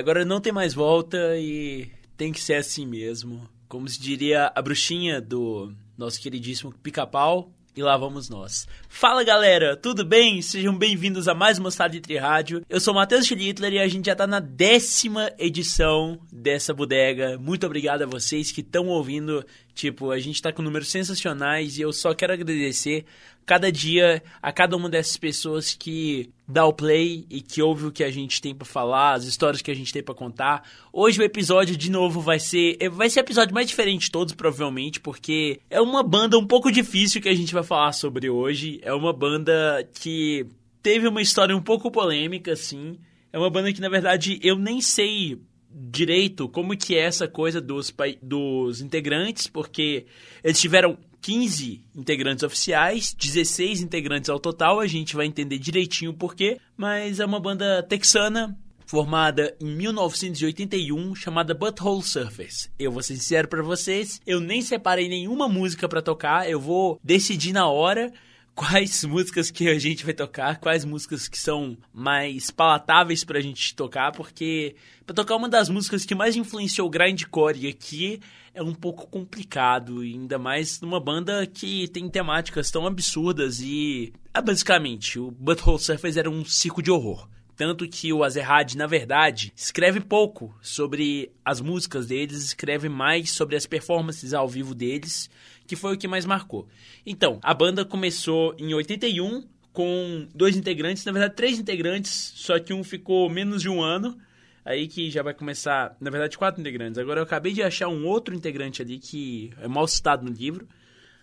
[0.00, 3.46] Agora não tem mais volta e tem que ser assim mesmo.
[3.68, 8.66] Como se diria a bruxinha do nosso queridíssimo pica-pau, e lá vamos nós.
[8.88, 10.40] Fala galera, tudo bem?
[10.40, 12.64] Sejam bem-vindos a mais uma Sala de Tri Rádio.
[12.66, 17.38] Eu sou Matheus Schlittler e a gente já tá na décima edição dessa bodega.
[17.38, 19.44] Muito obrigado a vocês que estão ouvindo.
[19.80, 23.06] Tipo, a gente tá com números sensacionais e eu só quero agradecer
[23.46, 27.90] cada dia a cada uma dessas pessoas que dá o play e que ouve o
[27.90, 30.68] que a gente tem para falar, as histórias que a gente tem para contar.
[30.92, 34.34] Hoje o episódio de novo vai ser vai ser o episódio mais diferente de todos
[34.34, 38.80] provavelmente, porque é uma banda um pouco difícil que a gente vai falar sobre hoje.
[38.82, 40.44] É uma banda que
[40.82, 42.98] teve uma história um pouco polêmica assim.
[43.32, 45.40] É uma banda que na verdade eu nem sei
[45.72, 50.06] direito como que é essa coisa dos, dos integrantes, porque
[50.42, 56.14] eles tiveram 15 integrantes oficiais, 16 integrantes ao total, a gente vai entender direitinho o
[56.14, 62.68] porquê, mas é uma banda texana formada em 1981, chamada Butthole Surface.
[62.76, 66.98] Eu vou ser sincero para vocês, eu nem separei nenhuma música para tocar, eu vou
[67.04, 68.12] decidir na hora
[68.60, 73.74] quais músicas que a gente vai tocar, quais músicas que são mais palatáveis pra gente
[73.74, 78.20] tocar, porque para tocar uma das músicas que mais influenciou o grindcore aqui
[78.52, 84.42] é um pouco complicado, ainda mais numa banda que tem temáticas tão absurdas e ah,
[84.42, 87.26] basicamente o Butthole Surfers era um circo de horror.
[87.56, 93.54] Tanto que o Azerhad, na verdade, escreve pouco sobre as músicas deles, escreve mais sobre
[93.54, 95.28] as performances ao vivo deles,
[95.70, 96.66] que foi o que mais marcou.
[97.06, 102.74] Então, a banda começou em 81 com dois integrantes, na verdade três integrantes, só que
[102.74, 104.18] um ficou menos de um ano.
[104.64, 106.98] Aí que já vai começar, na verdade, quatro integrantes.
[106.98, 110.66] Agora eu acabei de achar um outro integrante ali que é mal citado no livro,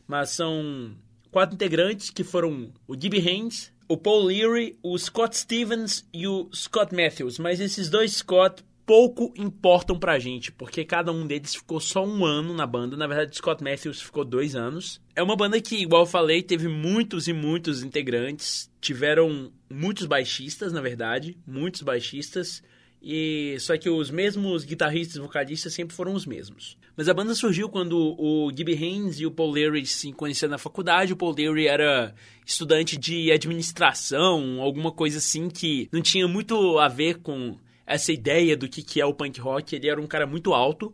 [0.07, 0.95] mas são
[1.29, 6.49] quatro integrantes que foram o Gibby Haynes, o Paul Leary, o Scott Stevens e o
[6.55, 7.37] Scott Matthews.
[7.37, 12.23] Mas esses dois Scott pouco importam pra gente, porque cada um deles ficou só um
[12.23, 12.95] ano na banda.
[12.95, 15.01] Na verdade, Scott Matthews ficou dois anos.
[15.13, 18.71] É uma banda que, igual eu falei, teve muitos e muitos integrantes.
[18.79, 22.63] Tiveram muitos baixistas, na verdade, muitos baixistas.
[23.03, 26.77] E só que os mesmos guitarristas e vocalistas sempre foram os mesmos.
[26.95, 30.57] Mas a banda surgiu quando o Gibby Haynes e o Paul Leary se conheceram na
[30.57, 31.11] faculdade.
[31.11, 32.15] O Paul Leary era
[32.45, 38.57] estudante de administração, alguma coisa assim que não tinha muito a ver com essa ideia
[38.57, 39.75] do que, que é o punk rock.
[39.75, 40.93] Ele era um cara muito alto.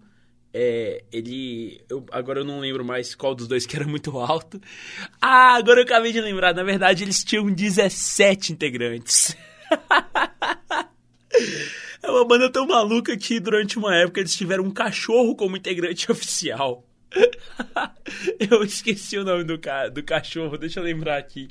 [0.53, 1.81] É, ele.
[1.89, 4.61] Eu, agora eu não lembro mais qual dos dois que era muito alto.
[5.19, 6.53] Ah, agora eu acabei de lembrar.
[6.53, 9.35] Na verdade, eles tinham 17 integrantes.
[12.03, 16.11] É uma banda tão maluca que durante uma época eles tiveram um cachorro como integrante
[16.11, 16.85] oficial.
[18.39, 21.47] eu esqueci o nome do, ca do cachorro, deixa eu lembrar aqui.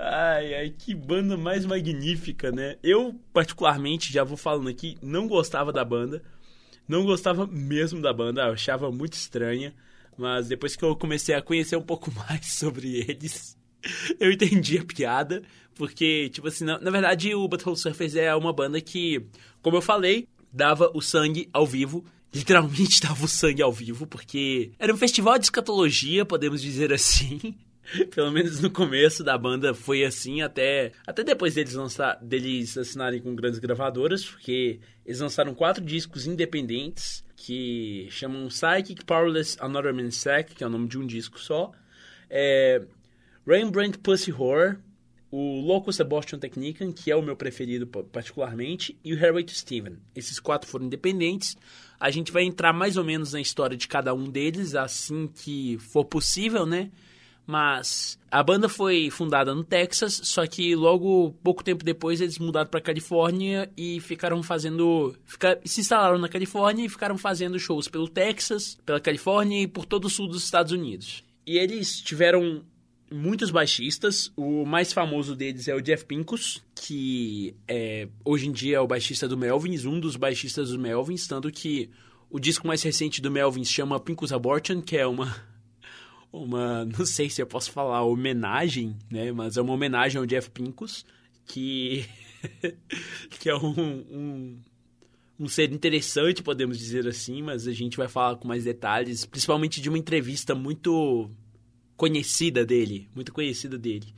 [0.00, 2.76] Ai, ai, que banda mais magnífica, né?
[2.82, 6.22] Eu, particularmente, já vou falando aqui, não gostava da banda.
[6.88, 9.74] Não gostava mesmo da banda, achava muito estranha.
[10.18, 13.56] Mas depois que eu comecei a conhecer um pouco mais sobre eles,
[14.18, 15.42] eu entendi a piada,
[15.74, 19.24] porque, tipo assim, na, na verdade o Butthole Surfers é uma banda que,
[19.62, 24.72] como eu falei, dava o sangue ao vivo literalmente dava o sangue ao vivo, porque
[24.78, 27.54] era um festival de escatologia, podemos dizer assim.
[28.14, 33.20] Pelo menos no começo da banda foi assim, até, até depois deles, lançar, deles assinarem
[33.20, 40.16] com grandes gravadoras, porque eles lançaram quatro discos independentes que chamam Psychic Powerless Another Man's
[40.16, 41.72] Sack, que é o nome de um disco só.
[42.28, 42.82] É,
[43.46, 44.76] Rembrandt Pussy Horror,
[45.30, 49.96] o Louco Sebastian Technican, que é o meu preferido particularmente, e o Harry to Steven.
[50.14, 51.56] Esses quatro foram independentes.
[51.98, 55.78] A gente vai entrar mais ou menos na história de cada um deles assim que
[55.78, 56.90] for possível, né?
[57.50, 62.70] Mas a banda foi fundada no Texas, só que logo pouco tempo depois eles mudaram
[62.70, 68.08] para Califórnia e ficaram fazendo, ficar, se instalaram na Califórnia e ficaram fazendo shows pelo
[68.08, 71.24] Texas, pela Califórnia e por todo o sul dos Estados Unidos.
[71.44, 72.62] E eles tiveram
[73.10, 74.30] muitos baixistas.
[74.36, 78.86] O mais famoso deles é o Jeff Pincus, que é, hoje em dia é o
[78.86, 81.90] baixista do Melvins, um dos baixistas do Melvins, tanto que
[82.30, 85.49] o disco mais recente do Melvins chama Pincus Abortion, que é uma
[86.32, 90.50] uma, não sei se eu posso falar homenagem, né, mas é uma homenagem ao Jeff
[90.50, 91.04] Pincus,
[91.46, 92.04] que
[93.38, 94.60] que é um, um
[95.40, 99.80] um ser interessante, podemos dizer assim, mas a gente vai falar com mais detalhes, principalmente
[99.80, 101.30] de uma entrevista muito
[101.96, 104.14] conhecida dele, muito conhecida dele.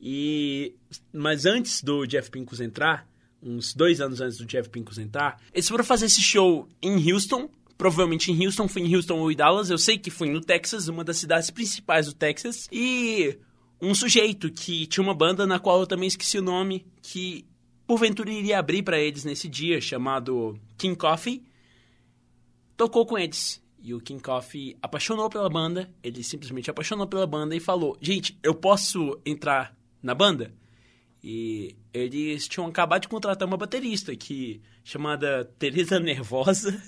[0.00, 0.74] E
[1.12, 3.08] mas antes do Jeff Pincus entrar,
[3.40, 7.48] uns dois anos antes do Jeff Pincus entrar, eles foram fazer esse show em Houston.
[7.76, 9.70] Provavelmente em Houston, foi em Houston ou em Dallas.
[9.70, 12.68] Eu sei que foi no Texas, uma das cidades principais do Texas.
[12.70, 13.38] E
[13.80, 17.46] um sujeito que tinha uma banda na qual eu também esqueci o nome, que
[17.86, 21.42] porventura iria abrir para eles nesse dia, chamado King Coffee,
[22.76, 23.62] tocou com eles.
[23.82, 28.38] E o King Coffee apaixonou pela banda, ele simplesmente apaixonou pela banda e falou: Gente,
[28.42, 30.54] eu posso entrar na banda?
[31.22, 36.82] E eles tinham acabado de contratar uma baterista que chamada Teresa Nervosa.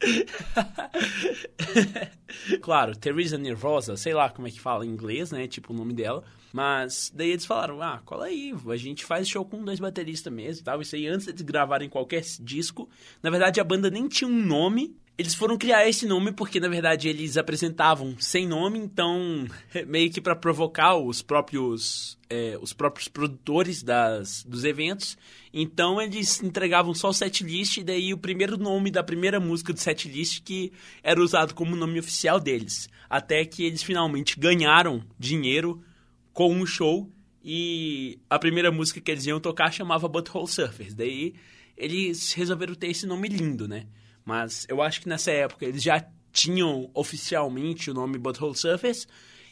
[2.60, 5.46] claro, Teresa Nervosa, sei lá como é que fala em inglês, né?
[5.46, 6.24] Tipo o nome dela.
[6.52, 10.62] Mas daí eles falaram: ah, cola aí, a gente faz show com dois bateristas mesmo
[10.62, 10.80] e tal.
[10.80, 12.88] Isso aí antes de gravarem qualquer disco.
[13.22, 14.96] Na verdade, a banda nem tinha um nome.
[15.16, 19.48] Eles foram criar esse nome porque, na verdade, eles apresentavam sem nome, então,
[19.84, 25.18] meio que para provocar os próprios, é, os próprios produtores das, dos eventos.
[25.52, 29.80] Então, eles entregavam só o setlist, e daí o primeiro nome da primeira música do
[29.80, 30.72] setlist que
[31.02, 32.88] era usado como nome oficial deles.
[33.08, 35.82] Até que eles finalmente ganharam dinheiro
[36.32, 37.10] com um show
[37.42, 40.94] e a primeira música que eles iam tocar chamava Butthole Surfers.
[40.94, 41.34] Daí
[41.76, 43.86] eles resolveram ter esse nome lindo, né?
[44.24, 49.08] Mas eu acho que nessa época eles já tinham oficialmente o nome Butthole Surfers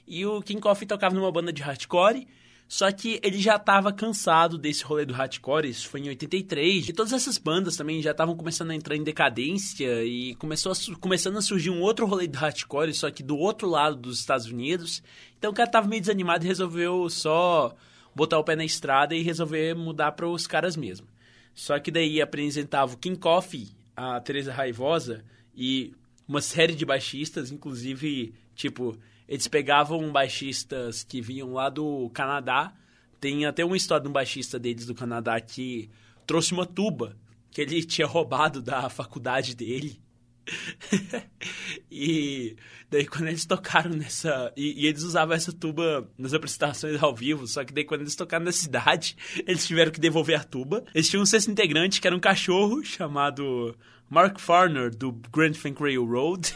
[0.06, 2.28] e o King Coffee tocava numa banda de hardcore.
[2.69, 6.89] Só que ele já estava cansado desse rolê do hardcore, isso foi em 83.
[6.89, 10.97] E todas essas bandas também já estavam começando a entrar em decadência e começou a,
[10.99, 14.47] começando a surgir um outro rolê do hardcore, só que do outro lado dos Estados
[14.47, 15.01] Unidos.
[15.39, 17.75] Então o cara tava meio desanimado e resolveu só
[18.15, 21.07] botar o pé na estrada e resolver mudar para os caras mesmo.
[21.55, 25.25] Só que daí apresentava o King Coffee a Teresa Raivosa
[25.57, 25.95] e
[26.29, 32.73] uma série de baixistas, inclusive, tipo, eles pegavam baixistas que vinham lá do Canadá.
[33.20, 35.90] Tem até uma história de um baixista deles do Canadá que
[36.26, 37.17] trouxe uma tuba
[37.50, 40.00] que ele tinha roubado da faculdade dele.
[41.90, 42.56] e
[42.88, 44.52] daí quando eles tocaram nessa.
[44.56, 48.14] E, e, eles usavam essa tuba nas apresentações ao vivo, só que daí quando eles
[48.14, 50.84] tocaram na cidade, eles tiveram que devolver a tuba.
[50.94, 53.76] Eles tinham um sexto integrante que era um cachorro chamado
[54.08, 56.55] Mark Farner, do Grand Funk Railroad.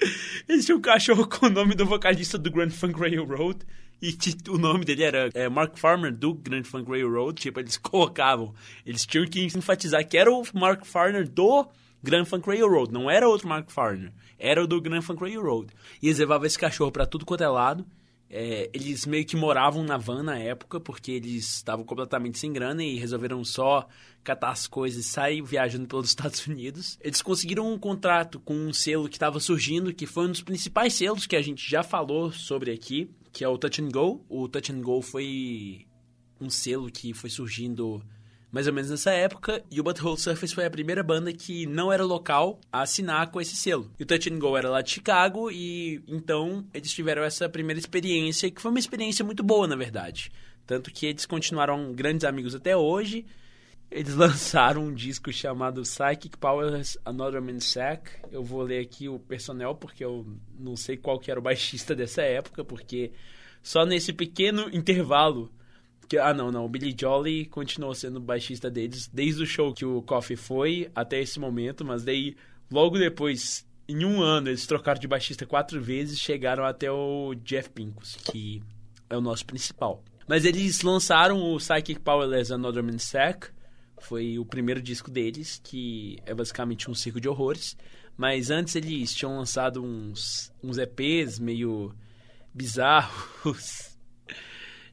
[0.48, 3.60] eles tinham um cachorro com o nome do vocalista do Grand Funk Railroad.
[4.00, 4.16] E
[4.48, 7.40] o nome dele era é, Mark Farmer, do Grand Funk Railroad.
[7.40, 8.54] Tipo, eles colocavam.
[8.86, 11.66] Eles tinham que enfatizar que era o Mark Farner do
[12.02, 12.92] Grand Funk Railroad.
[12.92, 14.12] Não era outro Mark Farner.
[14.38, 15.72] Era o do Grand Funk Railroad.
[16.00, 17.84] E eles levavam esse cachorro para tudo quanto é lado.
[18.30, 22.84] É, eles meio que moravam na van na época, porque eles estavam completamente sem grana
[22.84, 23.88] e resolveram só
[24.22, 26.98] catar as coisas e sair viajando pelos Estados Unidos.
[27.00, 30.92] Eles conseguiram um contrato com um selo que estava surgindo, que foi um dos principais
[30.94, 34.24] selos que a gente já falou sobre aqui, que é o Touch and Go.
[34.28, 35.86] O Touch and Go foi
[36.40, 38.04] um selo que foi surgindo
[38.50, 41.92] mais ou menos nessa época, e o Butthole Surfers foi a primeira banda que não
[41.92, 43.90] era local a assinar com esse selo.
[43.98, 47.78] E o Touch and Go era lá de Chicago, e então eles tiveram essa primeira
[47.78, 50.30] experiência, que foi uma experiência muito boa, na verdade.
[50.66, 53.26] Tanto que eles continuaram grandes amigos até hoje.
[53.90, 58.10] Eles lançaram um disco chamado Psychic Powers Another Man's Sack.
[58.30, 60.26] Eu vou ler aqui o personnel porque eu
[60.58, 63.12] não sei qual que era o baixista dessa época, porque
[63.62, 65.50] só nesse pequeno intervalo
[66.08, 66.64] que, ah, não, não.
[66.64, 71.20] O Billy Jolly continuou sendo baixista deles desde o show que o Coffee foi até
[71.20, 72.34] esse momento, mas daí,
[72.70, 77.68] logo depois, em um ano, eles trocaram de baixista quatro vezes chegaram até o Jeff
[77.70, 78.62] Pincus, que
[79.10, 80.02] é o nosso principal.
[80.26, 83.48] Mas eles lançaram o Psychic Powerless Another Man's Sack,
[84.00, 87.76] foi o primeiro disco deles, que é basicamente um circo de horrores.
[88.16, 91.94] Mas antes eles tinham lançado uns, uns EPs meio
[92.52, 93.97] bizarros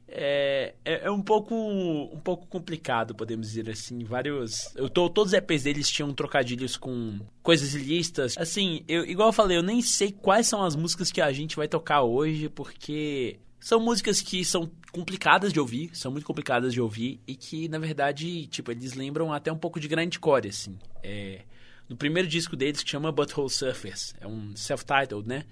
[0.08, 4.04] é, é, é, um pouco um pouco complicado, podemos dizer assim.
[4.04, 4.74] Vários.
[4.76, 8.36] Eu tô, todos os EPs deles tinham trocadilhos com coisas ilícitas.
[8.38, 11.56] Assim, eu, igual eu falei, eu nem sei quais são as músicas que a gente
[11.56, 16.80] vai tocar hoje, porque são músicas que são complicadas de ouvir, são muito complicadas de
[16.80, 20.78] ouvir, e que, na verdade, tipo, eles lembram até um pouco de grindcore, assim.
[21.02, 21.42] É,
[21.88, 25.44] no primeiro disco deles, que chama Butthole Surfers, é um self-titled, né?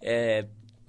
[0.00, 0.46] É,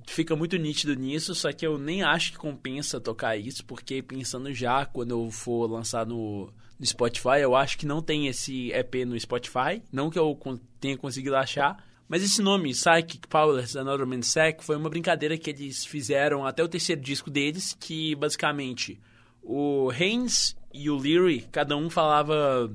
[0.08, 4.54] fica muito nítido nisso, só que eu nem acho que compensa tocar isso, porque pensando
[4.54, 9.06] já quando eu for lançar no, no Spotify, eu acho que não tem esse EP
[9.06, 10.40] no Spotify, não que eu
[10.80, 11.86] tenha conseguido achar.
[12.08, 16.64] Mas esse nome, Psychic Powers Another Man's Sack, foi uma brincadeira que eles fizeram até
[16.64, 18.98] o terceiro disco deles, que basicamente
[19.44, 22.74] o Haynes e o Leary, cada um falava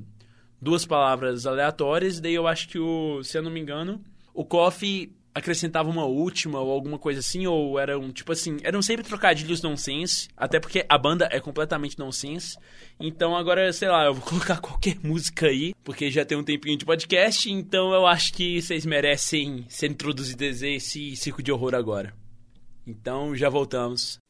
[0.61, 4.03] duas palavras aleatórias, daí eu acho que o, se eu não me engano,
[4.35, 9.05] o Coffee acrescentava uma última ou alguma coisa assim, ou eram, tipo assim, eram sempre
[9.05, 12.57] trocadilhos nonsense, até porque a banda é completamente nonsense.
[13.01, 16.77] Então agora, sei lá, eu vou colocar qualquer música aí, porque já tem um tempinho
[16.77, 21.75] de podcast, então eu acho que vocês merecem ser introduzidos a esse circo de horror
[21.75, 22.15] agora.
[22.87, 24.22] Então já voltamos.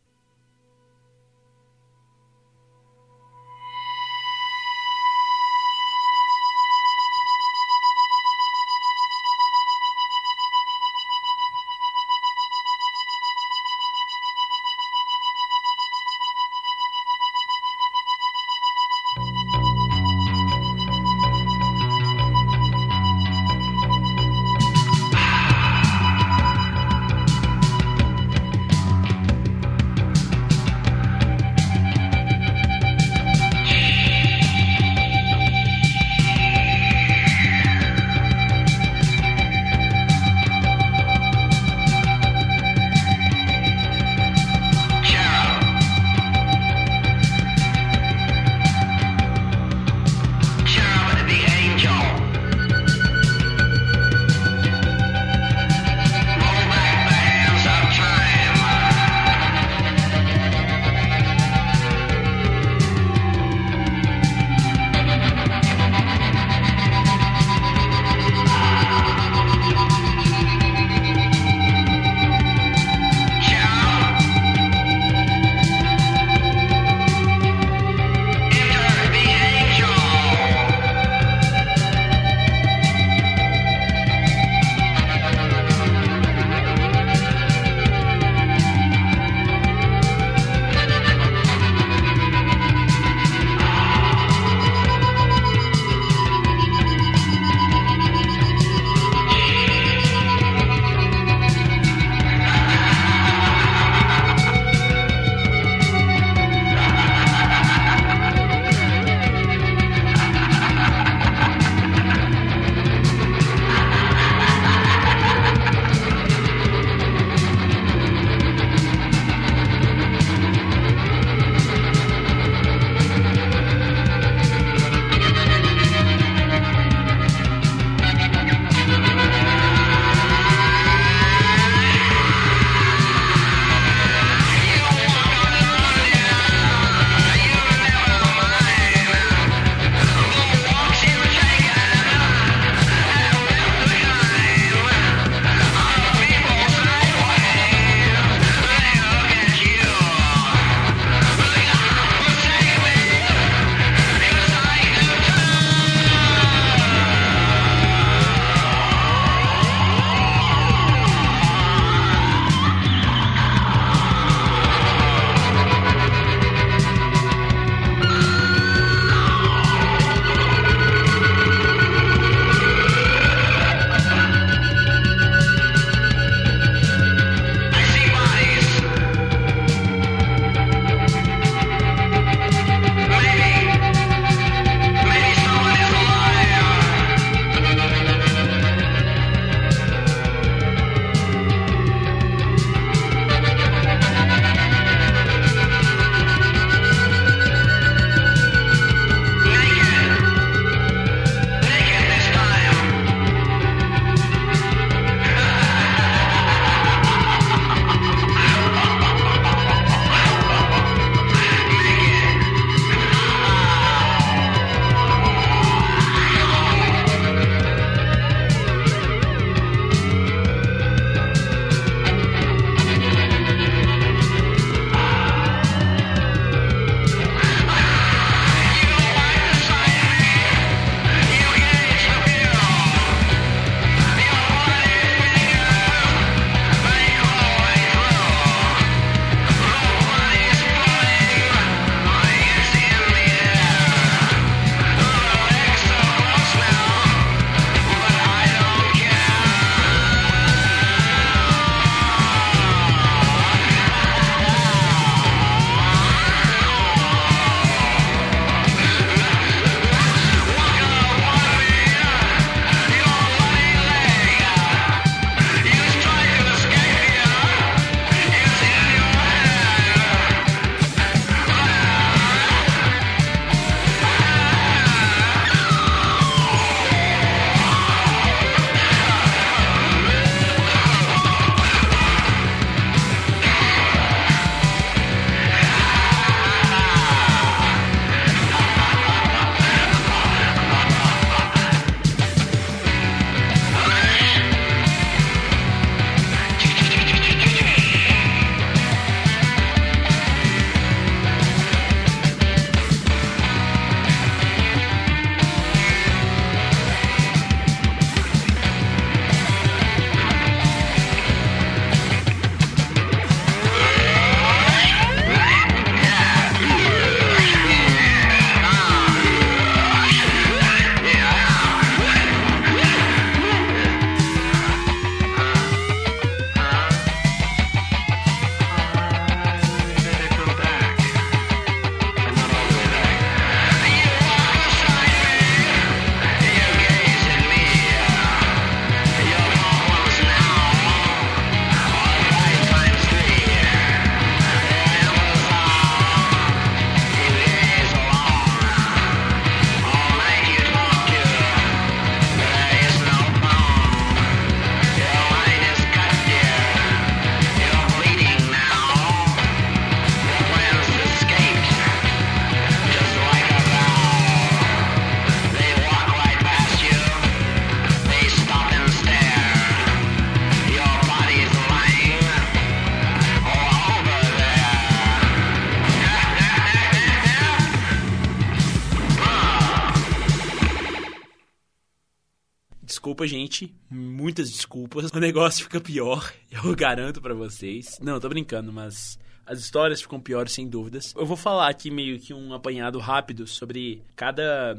[383.53, 383.75] Gente.
[383.91, 385.11] Muitas desculpas.
[385.13, 387.99] O negócio fica pior, eu garanto para vocês.
[388.01, 391.15] Não, tô brincando, mas as histórias ficam piores sem dúvidas.
[391.17, 394.77] Eu vou falar aqui meio que um apanhado rápido sobre cada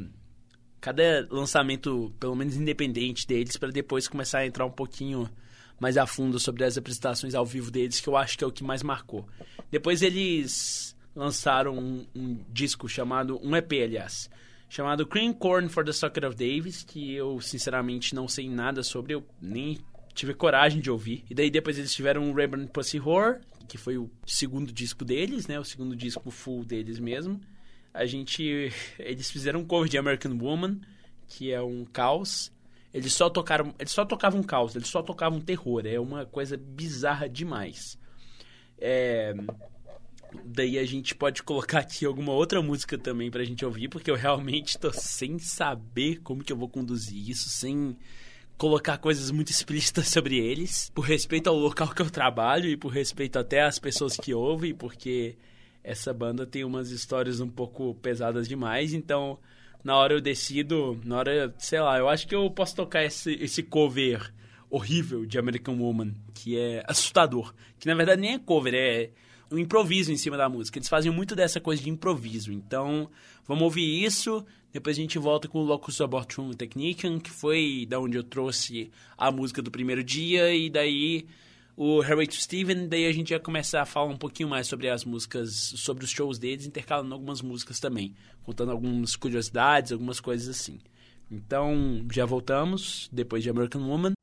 [0.81, 5.29] cada lançamento, pelo menos independente deles, para depois começar a entrar um pouquinho
[5.79, 8.51] mais a fundo sobre as apresentações ao vivo deles, que eu acho que é o
[8.51, 9.25] que mais marcou.
[9.71, 14.29] Depois eles lançaram um, um disco chamado, um EP, aliás,
[14.73, 19.13] chamado Cream Corn for the Socket of Davis, que eu sinceramente não sei nada sobre,
[19.13, 19.77] eu nem
[20.15, 21.23] tive coragem de ouvir.
[21.29, 25.45] E daí depois eles tiveram o Reverend Pussy Horror, que foi o segundo disco deles,
[25.45, 25.59] né?
[25.59, 27.39] O segundo disco full deles mesmo.
[27.93, 28.73] A gente...
[28.97, 30.81] Eles fizeram um cover de American Woman,
[31.27, 32.51] que é um caos.
[32.91, 33.75] Eles só tocaram...
[33.77, 35.85] Eles só tocavam caos, eles só tocavam terror.
[35.85, 37.95] É uma coisa bizarra demais.
[38.79, 39.35] É...
[40.43, 44.15] Daí a gente pode colocar aqui alguma outra música também pra gente ouvir, porque eu
[44.15, 47.97] realmente tô sem saber como que eu vou conduzir isso, sem
[48.57, 52.89] colocar coisas muito explícitas sobre eles, por respeito ao local que eu trabalho e por
[52.89, 55.35] respeito até às pessoas que ouvem, porque
[55.83, 59.37] essa banda tem umas histórias um pouco pesadas demais, então
[59.83, 63.33] na hora eu decido, na hora, sei lá, eu acho que eu posso tocar esse,
[63.33, 64.33] esse cover
[64.69, 69.09] horrível de American Woman, que é assustador, que na verdade nem é cover, é
[69.53, 70.79] um improviso em cima da música.
[70.79, 72.51] Eles fazem muito dessa coisa de improviso.
[72.51, 73.09] Então,
[73.47, 74.43] vamos ouvir isso.
[74.71, 78.89] Depois a gente volta com o Locus Abortum Technican, que foi da onde eu trouxe
[79.15, 80.53] a música do primeiro dia.
[80.53, 81.27] E daí
[81.77, 82.87] o Harry to Steven.
[82.87, 86.09] Daí a gente já começa a falar um pouquinho mais sobre as músicas, sobre os
[86.09, 88.15] shows deles, intercalando algumas músicas também.
[88.43, 90.79] Contando algumas curiosidades, algumas coisas assim.
[91.29, 94.13] Então, já voltamos, depois de American Woman.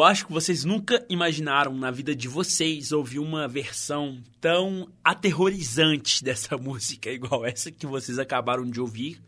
[0.00, 6.24] Eu acho que vocês nunca imaginaram na vida de vocês ouvir uma versão tão aterrorizante
[6.24, 9.20] dessa música, igual essa que vocês acabaram de ouvir.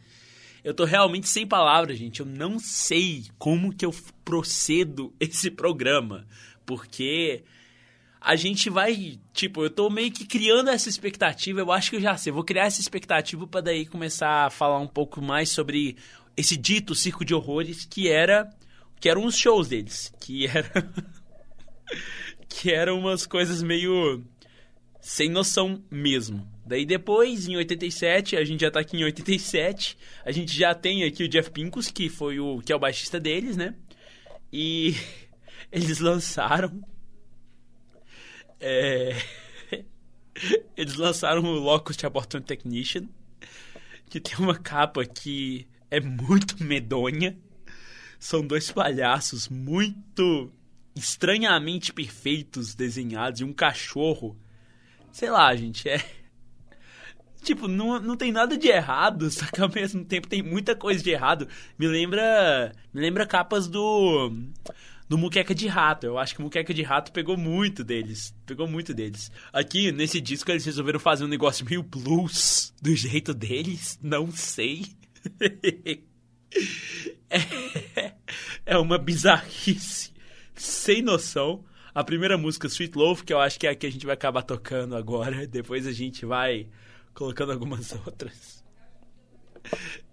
[0.65, 2.21] Eu tô realmente sem palavras, gente.
[2.21, 6.27] Eu não sei como que eu procedo esse programa,
[6.65, 7.45] porque
[8.19, 12.01] a gente vai, tipo, eu tô meio que criando essa expectativa, eu acho que eu
[12.01, 15.51] já sei, eu vou criar essa expectativa para daí começar a falar um pouco mais
[15.51, 15.99] sobre
[16.35, 18.49] esse dito circo de horrores que era
[19.03, 20.71] que eram os shows deles, que era
[22.49, 24.23] que eram umas coisas meio
[25.01, 26.49] sem noção mesmo.
[26.65, 31.03] Daí depois, em 87, a gente já tá aqui em 87, a gente já tem
[31.03, 33.75] aqui o Jeff Pincus, que foi o que é o baixista deles, né?
[34.53, 34.95] E
[35.73, 36.81] eles lançaram
[38.61, 39.21] é...
[40.77, 43.09] eles lançaram o Locust Abortion Technician,
[44.09, 47.37] que tem uma capa que é muito medonha.
[48.23, 50.49] São dois palhaços muito
[50.95, 54.39] estranhamente perfeitos desenhados e um cachorro.
[55.11, 56.01] Sei lá, gente, é.
[57.43, 61.03] Tipo, não, não tem nada de errado, só que ao mesmo tempo tem muita coisa
[61.03, 61.49] de errado.
[61.77, 62.73] Me lembra.
[62.95, 64.31] Me lembra capas do.
[65.09, 66.07] Do Muqueca de Rato.
[66.07, 68.33] Eu acho que Muqueca de Rato pegou muito deles.
[68.47, 69.33] Pegou muito deles.
[69.53, 73.99] Aqui, nesse disco, eles resolveram fazer um negócio meio blues do jeito deles.
[74.01, 74.87] Não sei.
[77.97, 78.13] é,
[78.67, 80.13] é uma bizarrice
[80.55, 81.65] sem noção.
[81.95, 84.15] A primeira música, Sweet Loaf, que eu acho que é a que a gente vai
[84.15, 85.45] acabar tocando agora.
[85.49, 86.69] Depois a gente vai
[87.15, 88.63] colocando algumas outras.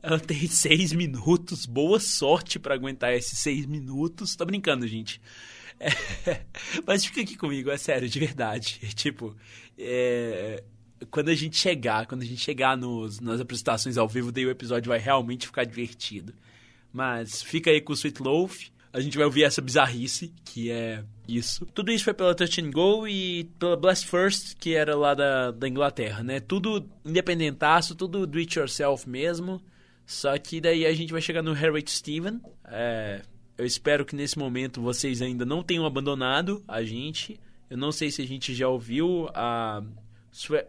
[0.02, 1.66] Ela tem seis minutos.
[1.66, 4.36] Boa sorte para aguentar esses seis minutos.
[4.36, 5.22] Tô brincando, gente.
[5.80, 6.42] É,
[6.86, 8.80] mas fica aqui comigo, é sério, de verdade.
[8.94, 9.36] Tipo,
[9.78, 10.62] é,
[11.10, 14.52] quando a gente chegar, quando a gente chegar nos, nas apresentações ao vivo, daí o
[14.52, 16.34] episódio vai realmente ficar divertido.
[16.92, 18.70] Mas fica aí com o Sweet Loaf.
[18.92, 21.66] A gente vai ouvir essa bizarrice, que é isso.
[21.68, 25.52] Tudo isso foi pela Touch and Go e pela Blast First, que era lá da,
[25.52, 26.40] da Inglaterra, né?
[26.40, 29.62] Tudo independentaço, tudo do it yourself mesmo.
[30.08, 32.42] Só que daí a gente vai chegar no Harriet Steven.
[32.66, 33.22] É,
[33.56, 37.40] eu espero que nesse momento vocês ainda não tenham abandonado a gente.
[37.70, 39.84] Eu não sei se a gente já ouviu a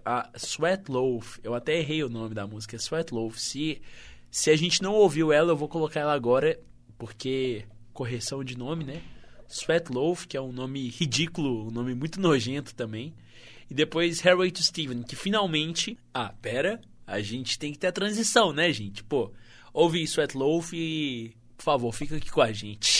[0.04, 1.38] a Sweat Loaf.
[1.42, 3.38] Eu até errei o nome da música, Sweat Loaf.
[3.38, 3.80] Se,
[4.30, 6.58] se a gente não ouviu ela, eu vou colocar ela agora,
[6.98, 9.02] porque correção de nome, né?
[9.48, 13.12] Sweat Loaf, que é um nome ridículo, um nome muito nojento também.
[13.68, 15.98] E depois Hairway to Steven, que finalmente.
[16.12, 19.02] Ah, pera, a gente tem que ter a transição, né, gente?
[19.02, 19.32] Pô,
[19.72, 22.99] ouve Sweat Loaf e, por favor, fica aqui com a gente.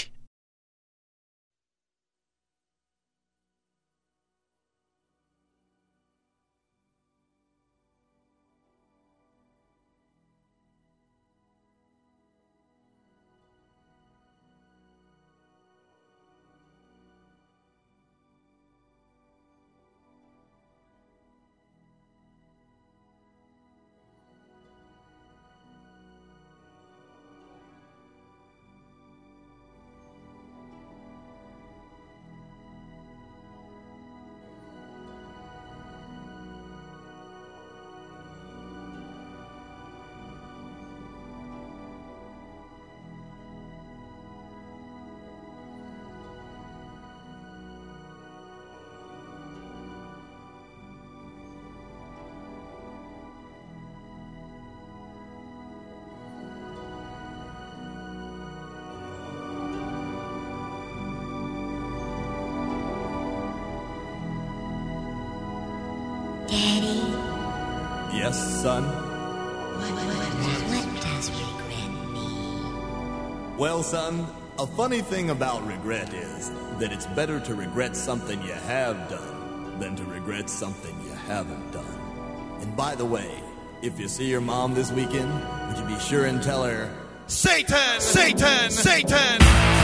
[73.81, 74.27] Well, son,
[74.59, 79.81] a funny thing about regret is that it's better to regret something you have done
[79.81, 82.59] than to regret something you haven't done.
[82.61, 83.43] And by the way,
[83.81, 85.33] if you see your mom this weekend,
[85.69, 86.95] would you be sure and tell her,
[87.27, 88.01] Satan!
[88.01, 88.71] Satan!
[88.71, 89.80] Satan!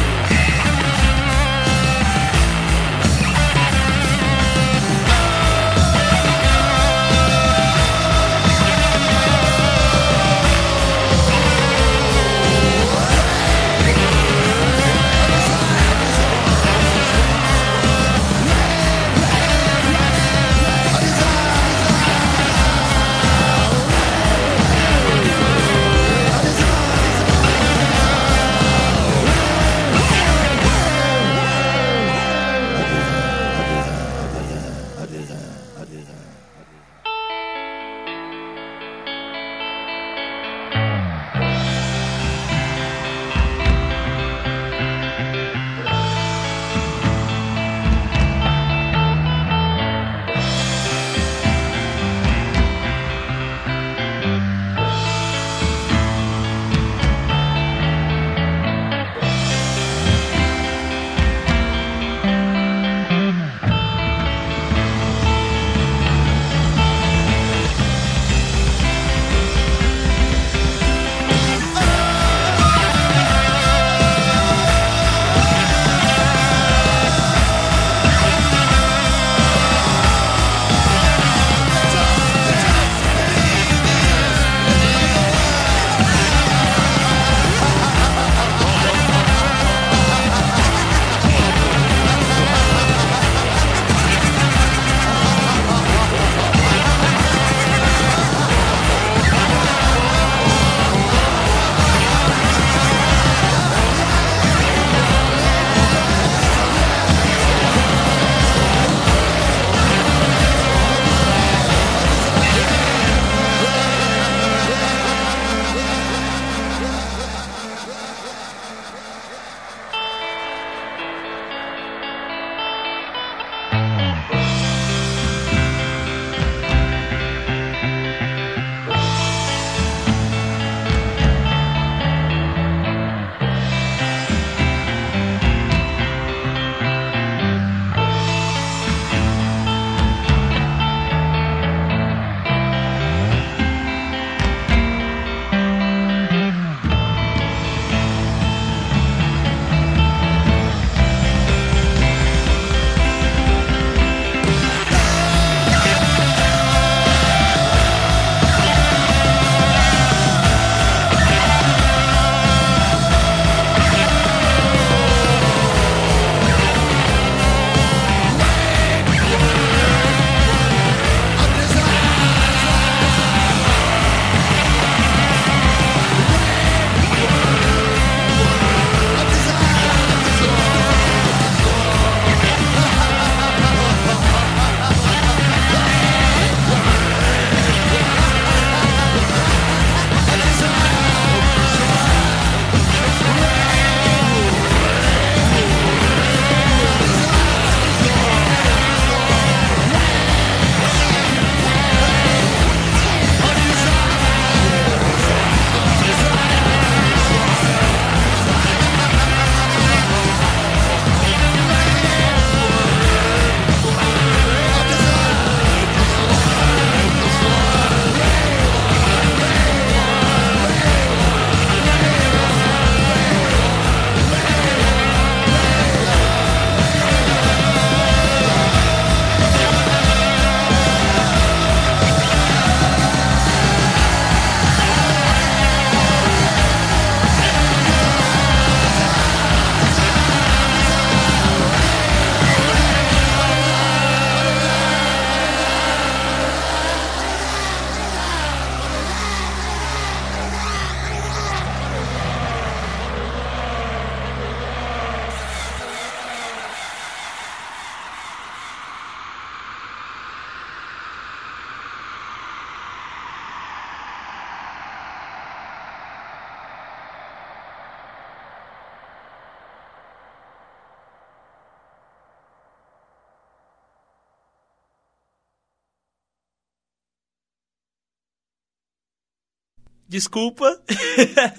[280.16, 280.82] Desculpa.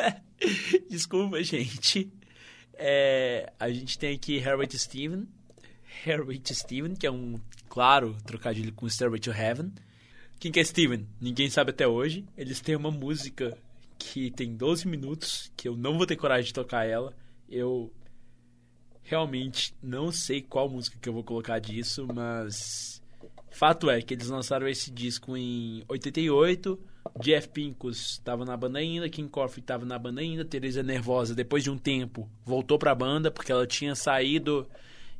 [0.89, 2.11] desculpa, gente.
[2.73, 5.27] É, a gente tem aqui Harriet Steven.
[6.03, 7.39] Harriet Steven, que é um,
[7.69, 9.71] claro, trocadilho com Stairway to Heaven.
[10.39, 11.07] Quem que é Steven?
[11.21, 12.25] Ninguém sabe até hoje.
[12.35, 13.55] Eles têm uma música
[13.97, 17.13] que tem 12 minutos, que eu não vou ter coragem de tocar ela.
[17.47, 17.93] Eu
[19.03, 23.01] realmente não sei qual música que eu vou colocar disso, mas
[23.51, 26.79] fato é que eles lançaram esse disco em 88.
[27.19, 31.63] Jeff Pincus estava na banda ainda, Kim Coffey estava na banda ainda, Teresa Nervosa, depois
[31.63, 34.67] de um tempo, voltou para a banda porque ela tinha saído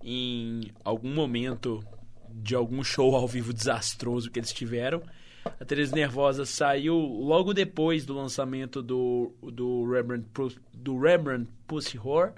[0.04, 1.84] em algum momento
[2.30, 5.02] de algum show ao vivo desastroso que eles tiveram.
[5.45, 10.28] A Teresa Nervosa saiu logo depois do lançamento do, do Rembrandt,
[10.73, 12.34] do Rembrandt Pussy Whore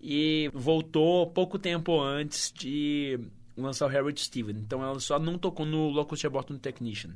[0.00, 3.18] e voltou pouco tempo antes de
[3.56, 4.56] lançar o Harold Steven.
[4.56, 7.10] Então ela só não tocou no Locust Abortum Technician.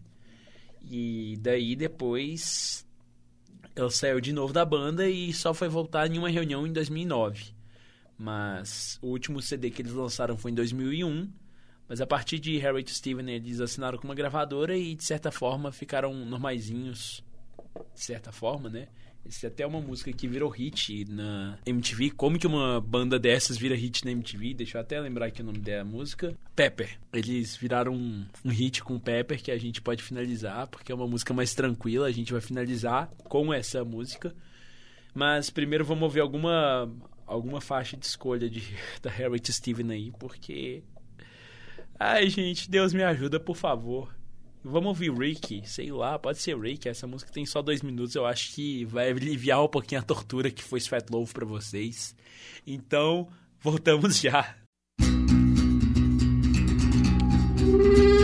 [0.90, 2.86] E daí depois
[3.74, 7.54] ela saiu de novo da banda e só foi voltar em uma reunião em 2009.
[8.18, 11.30] Mas o último CD que eles lançaram foi em 2001.
[11.88, 15.72] Mas a partir de Harriet Steven eles assinaram com uma gravadora e de certa forma
[15.72, 17.24] ficaram normaisinhos.
[17.94, 18.88] De certa forma, né?
[19.24, 22.10] Esse é até uma música que virou hit na MTV.
[22.10, 24.54] Como que uma banda dessas vira hit na MTV?
[24.54, 26.36] Deixa eu até lembrar aqui o nome da música.
[26.56, 26.98] Pepper.
[27.12, 31.06] Eles viraram um, um hit com Pepper que a gente pode finalizar, porque é uma
[31.06, 32.06] música mais tranquila.
[32.06, 34.34] A gente vai finalizar com essa música.
[35.14, 36.90] Mas primeiro vamos ouvir alguma,
[37.26, 38.62] alguma faixa de escolha de,
[39.00, 40.82] da Harriet Steven aí, porque.
[41.98, 44.12] Ai, gente, Deus me ajuda, por favor.
[44.64, 46.88] Vamos ouvir Rick, sei lá, pode ser Rick.
[46.88, 50.50] Essa música tem só dois minutos, eu acho que vai aliviar um pouquinho a tortura
[50.50, 52.14] que foi Sweat Love pra vocês.
[52.66, 53.28] Então,
[53.60, 54.56] voltamos já.
[57.64, 58.21] Oi,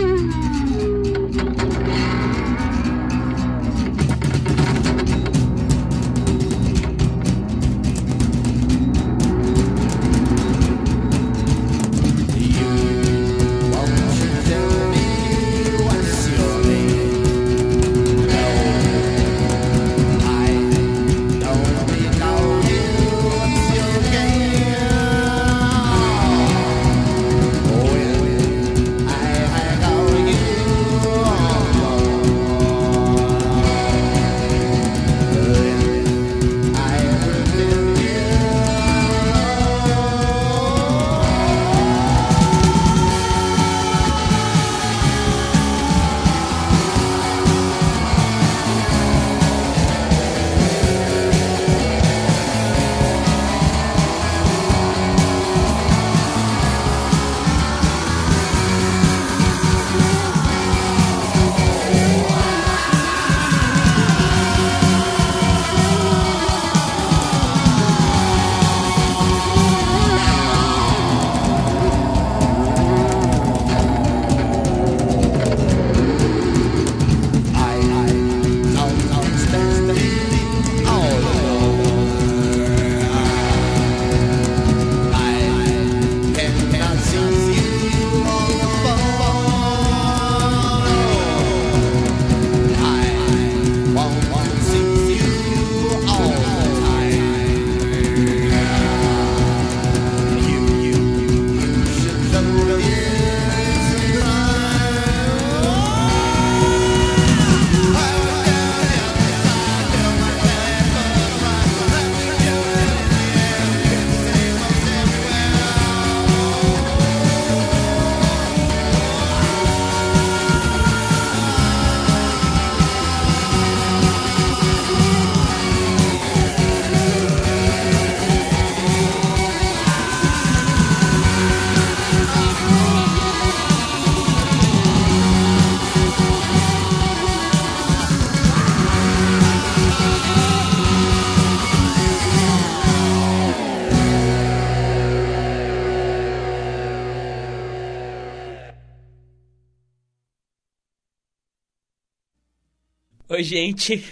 [153.42, 154.04] gente.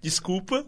[0.00, 0.66] Desculpa.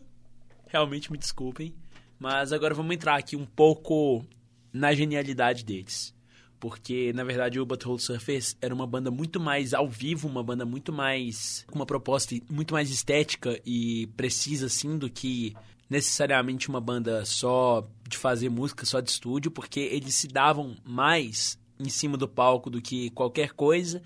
[0.68, 1.74] Realmente me desculpem.
[2.18, 4.24] Mas agora vamos entrar aqui um pouco
[4.72, 6.14] na genialidade deles.
[6.58, 10.64] Porque, na verdade, o Butthole Surface era uma banda muito mais ao vivo, uma banda
[10.64, 11.64] muito mais.
[11.68, 15.54] com uma proposta muito mais estética e precisa, assim, do que
[15.88, 21.58] necessariamente uma banda só de fazer música, só de estúdio, porque eles se davam mais
[21.78, 24.02] em cima do palco do que qualquer coisa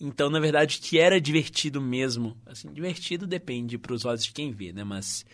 [0.00, 4.52] Então, na verdade, que era divertido mesmo, assim, divertido depende para os olhos de quem
[4.52, 4.84] vê, né?
[4.84, 5.24] Mas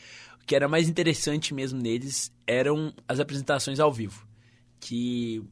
[0.43, 4.27] o que era mais interessante mesmo neles eram as apresentações ao vivo,
[4.81, 5.43] que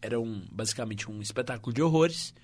[0.00, 2.34] eram basicamente um espetáculo de horrores.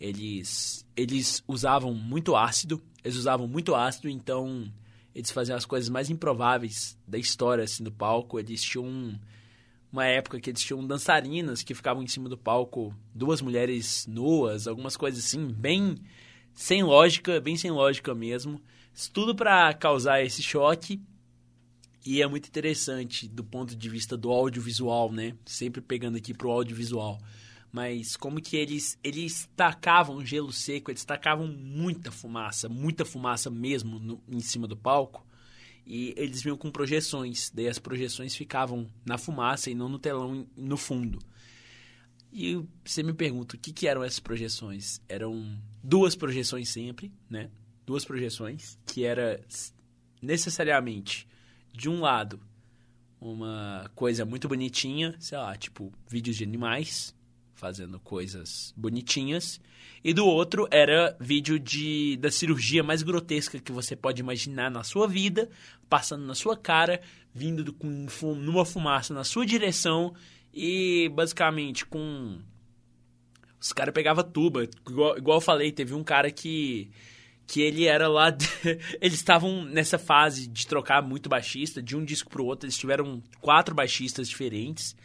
[0.00, 4.72] Eles eles usavam muito ácido, eles usavam muito ácido, então
[5.14, 8.38] eles faziam as coisas mais improváveis da história assim do palco.
[8.38, 9.18] Eles tinham
[9.92, 14.66] uma época que eles tinham dançarinas que ficavam em cima do palco, duas mulheres nuas,
[14.66, 15.96] algumas coisas assim, bem
[16.54, 18.60] sem lógica, bem sem lógica mesmo.
[19.12, 21.00] Tudo para causar esse choque.
[22.04, 25.36] E é muito interessante do ponto de vista do audiovisual, né?
[25.44, 27.20] Sempre pegando aqui pro audiovisual.
[27.70, 33.98] Mas como que eles eles tacavam gelo seco, eles tacavam muita fumaça, muita fumaça mesmo
[34.00, 35.24] no, em cima do palco
[35.86, 37.50] e eles vinham com projeções.
[37.52, 41.18] Daí as projeções ficavam na fumaça e não no telão no fundo.
[42.32, 45.00] E você me pergunta o que, que eram essas projeções?
[45.08, 47.50] Eram duas projeções sempre, né?
[47.84, 49.44] Duas projeções que era
[50.20, 51.28] necessariamente
[51.72, 52.40] de um lado
[53.20, 57.14] uma coisa muito bonitinha, sei lá, tipo vídeos de animais
[57.62, 59.60] fazendo coisas bonitinhas
[60.02, 64.82] e do outro era vídeo de da cirurgia mais grotesca que você pode imaginar na
[64.82, 65.48] sua vida,
[65.88, 67.00] passando na sua cara,
[67.32, 67.86] vindo do, com
[68.34, 70.12] numa fumaça na sua direção
[70.52, 72.40] e basicamente com
[73.60, 76.90] os caras pegavam tuba, igual, igual eu falei, teve um cara que
[77.46, 78.30] que ele era lá.
[78.30, 78.44] De...
[79.00, 82.66] eles estavam nessa fase de trocar muito baixista, de um disco pro outro.
[82.66, 84.96] Eles tiveram quatro baixistas diferentes.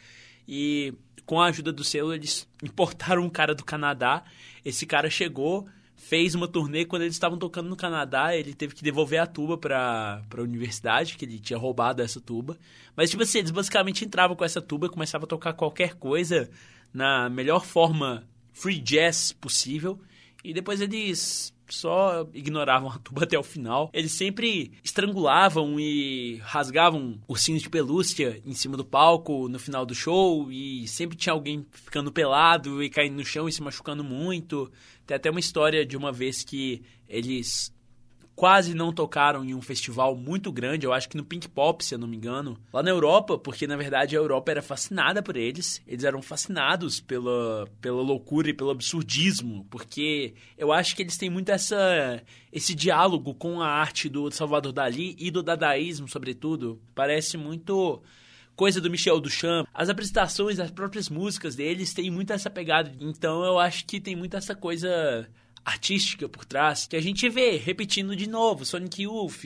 [0.47, 0.93] E
[1.27, 4.23] com a ajuda do selo, eles importaram um cara do Canadá.
[4.65, 6.85] Esse cara chegou, fez uma turnê.
[6.85, 11.17] Quando eles estavam tocando no Canadá, ele teve que devolver a tuba pra, pra universidade,
[11.17, 12.57] que ele tinha roubado essa tuba.
[12.95, 16.49] Mas, tipo assim, eles basicamente entravam com essa tuba começavam a tocar qualquer coisa
[16.93, 18.23] na melhor forma
[18.53, 19.99] free jazz possível.
[20.43, 23.89] E depois eles só ignoravam a tuba até o final.
[23.93, 29.95] Eles sempre estrangulavam e rasgavam ursinhos de pelúcia em cima do palco no final do
[29.95, 34.71] show e sempre tinha alguém ficando pelado e caindo no chão e se machucando muito.
[35.05, 37.73] Tem até uma história de uma vez que eles
[38.37, 41.95] quase não tocaram em um festival muito grande, eu acho que no Pink Pop, se
[41.95, 45.35] eu não me engano, lá na Europa, porque na verdade a Europa era fascinada por
[45.35, 51.17] eles, eles eram fascinados pela, pela loucura e pelo absurdismo, porque eu acho que eles
[51.17, 52.21] têm muito essa
[52.53, 56.79] esse diálogo com a arte do Salvador Dali e do dadaísmo, sobretudo.
[56.93, 58.01] Parece muito
[58.55, 59.67] coisa do Michel Duchamp.
[59.73, 62.95] As apresentações, as próprias músicas deles têm muito essa pegada.
[62.99, 65.27] Então eu acho que tem muito essa coisa
[65.67, 68.65] artística por trás, que a gente vê repetindo de novo.
[68.65, 69.43] Sonic Youth,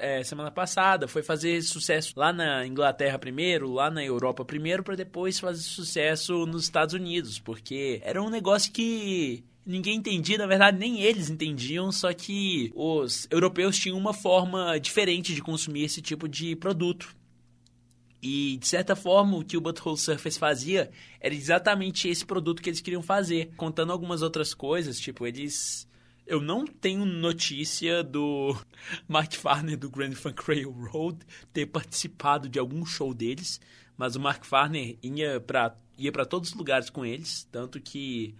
[0.00, 4.94] é, semana passada, foi fazer sucesso lá na Inglaterra primeiro, lá na Europa primeiro, para
[4.94, 10.78] depois fazer sucesso nos Estados Unidos, porque era um negócio que ninguém entendia, na verdade
[10.78, 16.28] nem eles entendiam, só que os europeus tinham uma forma diferente de consumir esse tipo
[16.28, 17.16] de produto.
[18.22, 20.90] E, de certa forma, o que o Butthole Surface fazia
[21.20, 23.50] era exatamente esse produto que eles queriam fazer.
[23.56, 25.86] Contando algumas outras coisas, tipo, eles...
[26.26, 28.54] Eu não tenho notícia do
[29.08, 31.18] Mark Farner do Grand Funk Railroad
[31.52, 33.60] ter participado de algum show deles,
[33.96, 38.34] mas o Mark Farner ia para ia para todos os lugares com eles, tanto que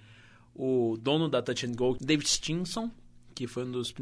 [0.54, 2.90] o dono da Touch and Go, David Stinson,
[3.34, 3.92] que foi um dos,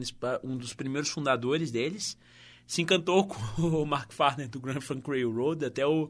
[0.45, 2.18] um dos primeiros fundadores deles,
[2.67, 6.09] se encantou com o Mark Farner do Grand Funk Railroad, até o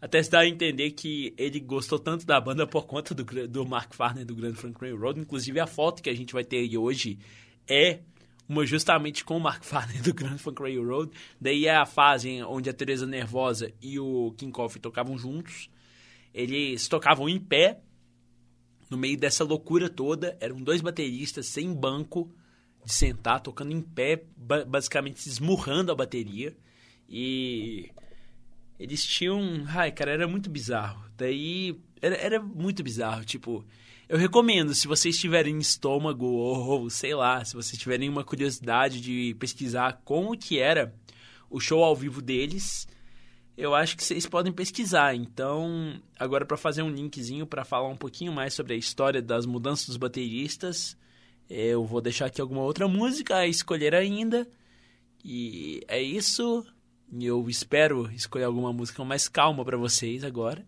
[0.00, 3.64] até se dá a entender que ele gostou tanto da banda por conta do, do
[3.64, 5.20] Mark Farner do Grand Funk Railroad.
[5.20, 7.20] Inclusive, a foto que a gente vai ter aí hoje
[7.68, 8.00] é
[8.48, 11.12] uma justamente com o Mark Farner do Grand Funk Railroad.
[11.40, 15.70] Daí é a fase onde a Teresa Nervosa e o King Coffee tocavam juntos.
[16.34, 17.80] Eles tocavam em pé,
[18.90, 20.36] no meio dessa loucura toda.
[20.40, 22.28] Eram dois bateristas sem banco,
[22.84, 24.24] de sentar tocando em pé,
[24.66, 26.56] basicamente esmurrando a bateria.
[27.08, 27.90] E
[28.78, 29.64] eles tinham.
[29.68, 31.04] Ai, cara, era muito bizarro.
[31.16, 31.78] Daí.
[32.00, 33.24] Era, era muito bizarro.
[33.24, 33.64] Tipo,
[34.08, 39.34] eu recomendo, se vocês tiverem estômago ou sei lá, se vocês tiverem uma curiosidade de
[39.38, 40.94] pesquisar como que era
[41.48, 42.88] o show ao vivo deles,
[43.56, 45.14] eu acho que vocês podem pesquisar.
[45.14, 49.46] Então, agora para fazer um linkzinho para falar um pouquinho mais sobre a história das
[49.46, 50.96] mudanças dos bateristas,
[51.48, 54.48] eu vou deixar aqui alguma outra música a escolher ainda.
[55.24, 56.66] E é isso.
[57.20, 60.66] Eu espero escolher alguma música mais calma para vocês agora.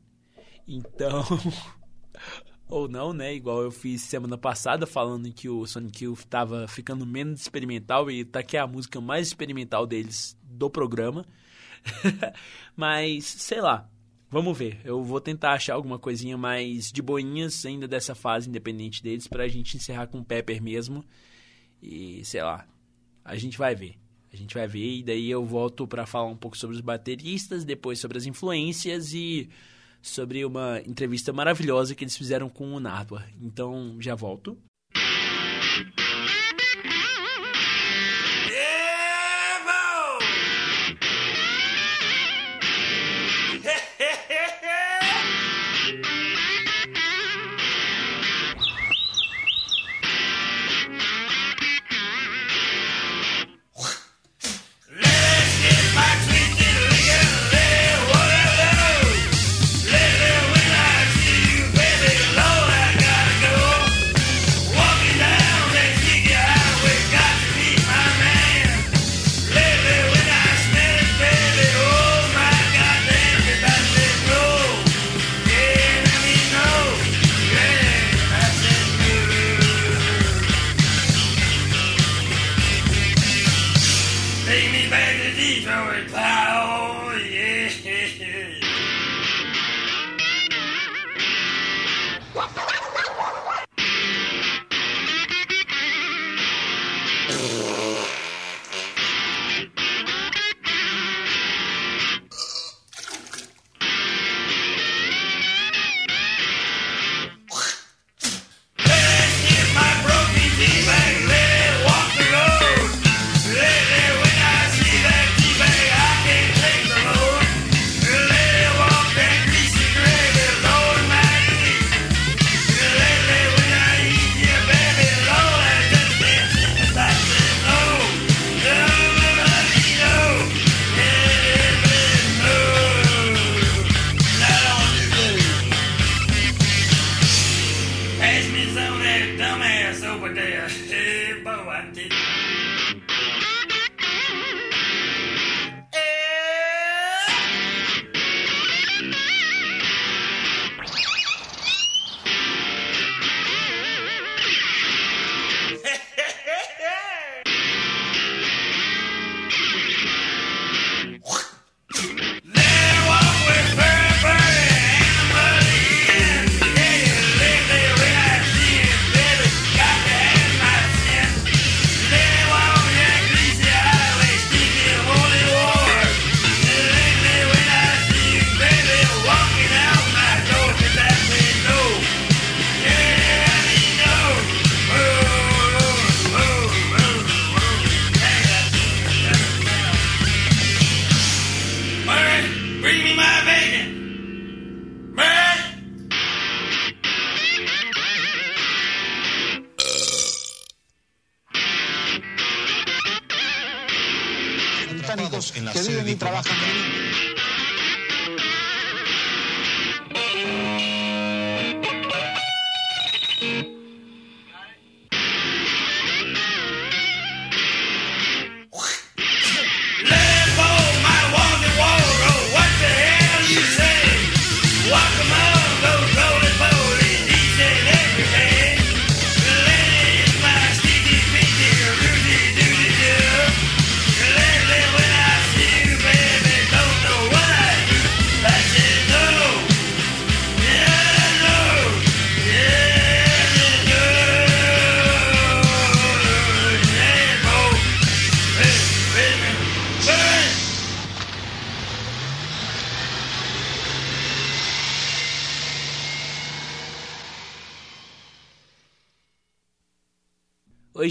[0.66, 1.24] Então.
[2.68, 3.34] ou não, né?
[3.34, 8.24] Igual eu fiz semana passada, falando que o Sonic Youth tava ficando menos experimental e
[8.24, 11.24] tá aqui a música mais experimental deles do programa.
[12.76, 13.88] Mas, sei lá.
[14.34, 14.80] Vamos ver.
[14.84, 19.46] Eu vou tentar achar alguma coisinha mais de boinhas ainda dessa fase independente deles pra
[19.46, 21.04] gente encerrar com o Pepper mesmo.
[21.80, 22.66] E sei lá,
[23.24, 23.94] a gente vai ver.
[24.32, 27.64] A gente vai ver e daí eu volto para falar um pouco sobre os bateristas,
[27.64, 29.48] depois sobre as influências e
[30.02, 33.32] sobre uma entrevista maravilhosa que eles fizeram com o Nardwar.
[33.40, 34.58] Então já volto.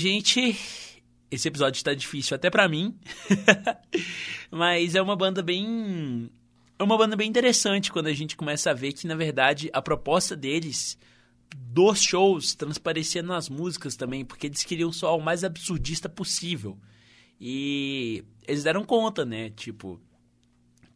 [0.03, 0.57] Gente.
[1.31, 2.95] Esse episódio está difícil até para mim.
[4.51, 6.29] Mas é uma banda bem
[6.77, 9.81] é uma banda bem interessante quando a gente começa a ver que na verdade a
[9.81, 10.97] proposta deles
[11.55, 16.77] dos shows transparecia nas músicas também, porque eles queriam só o mais absurdista possível.
[17.39, 19.51] E eles deram conta, né?
[19.51, 20.01] Tipo,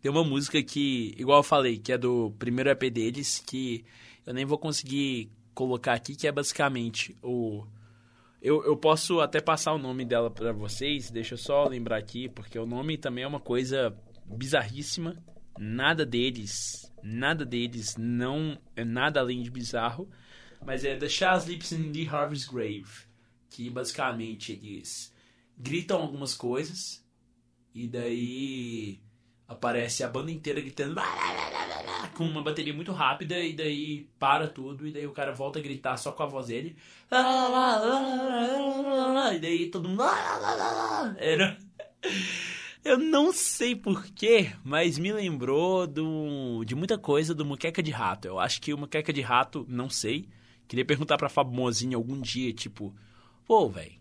[0.01, 3.86] tem uma música que, igual eu falei, que é do primeiro EP deles, que
[4.26, 7.66] eu nem vou conseguir colocar aqui, que é basicamente o
[8.41, 12.29] eu, eu posso até passar o nome dela para vocês, deixa eu só lembrar aqui,
[12.29, 15.15] porque o nome também é uma coisa bizarríssima.
[15.59, 20.09] Nada deles, nada deles não é nada além de bizarro.
[20.63, 23.07] Mas é The Shah Sleeps in the Harvest Grave.
[23.49, 25.13] Que basicamente eles
[25.57, 27.03] gritam algumas coisas
[27.73, 28.99] e daí
[29.47, 30.95] aparece a banda inteira gritando
[32.15, 35.61] com uma bateria muito rápida e daí para tudo e daí o cara volta a
[35.61, 36.75] gritar só com a voz dele.
[39.33, 40.03] E daí todo mundo.
[41.17, 41.57] Era.
[42.83, 48.27] Eu não sei porquê, mas me lembrou do, de muita coisa do Muqueca de Rato.
[48.27, 50.27] Eu acho que o Muqueca de Rato, não sei.
[50.67, 52.95] Queria perguntar pra Famosinha algum dia, tipo,
[53.45, 53.93] pô, velho,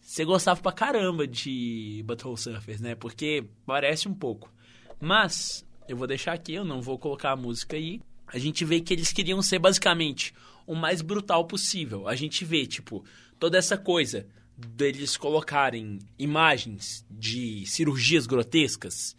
[0.00, 2.96] você gostava pra caramba de Butthole Surfers, né?
[2.96, 4.52] Porque parece um pouco.
[5.00, 8.00] Mas, eu vou deixar aqui, eu não vou colocar a música aí.
[8.26, 10.34] A gente vê que eles queriam ser basicamente
[10.66, 12.06] o mais brutal possível.
[12.06, 13.04] A gente vê, tipo,
[13.38, 14.26] toda essa coisa
[14.56, 19.16] deles colocarem imagens de cirurgias grotescas.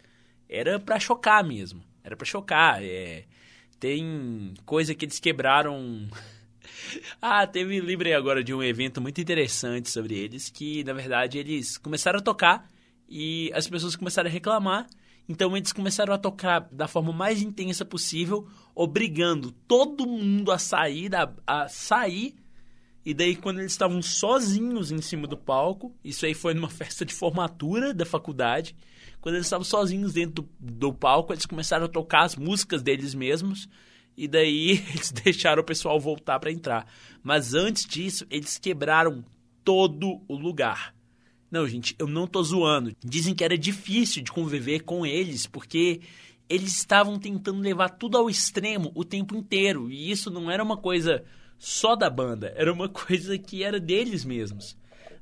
[0.48, 1.82] Era para chocar mesmo.
[2.04, 2.82] Era para chocar.
[2.82, 3.24] É...
[3.80, 6.08] Tem coisa que eles quebraram
[7.20, 11.76] ah, teve lembrei agora de um evento muito interessante sobre eles que, na verdade, eles
[11.78, 12.68] começaram a tocar
[13.08, 14.86] e as pessoas começaram a reclamar.
[15.28, 21.08] Então eles começaram a tocar da forma mais intensa possível, obrigando todo mundo a sair
[21.08, 22.34] da, a sair.
[23.04, 27.04] E daí quando eles estavam sozinhos em cima do palco, isso aí foi numa festa
[27.04, 28.76] de formatura da faculdade,
[29.20, 33.14] quando eles estavam sozinhos dentro do, do palco, eles começaram a tocar as músicas deles
[33.14, 33.68] mesmos
[34.16, 36.86] e daí eles deixaram o pessoal voltar para entrar.
[37.22, 39.24] Mas antes disso, eles quebraram
[39.64, 40.94] todo o lugar.
[41.52, 42.96] Não, gente, eu não tô zoando.
[43.04, 46.00] Dizem que era difícil de conviver com eles porque
[46.48, 49.90] eles estavam tentando levar tudo ao extremo o tempo inteiro.
[49.90, 51.22] E isso não era uma coisa
[51.58, 54.74] só da banda, era uma coisa que era deles mesmos.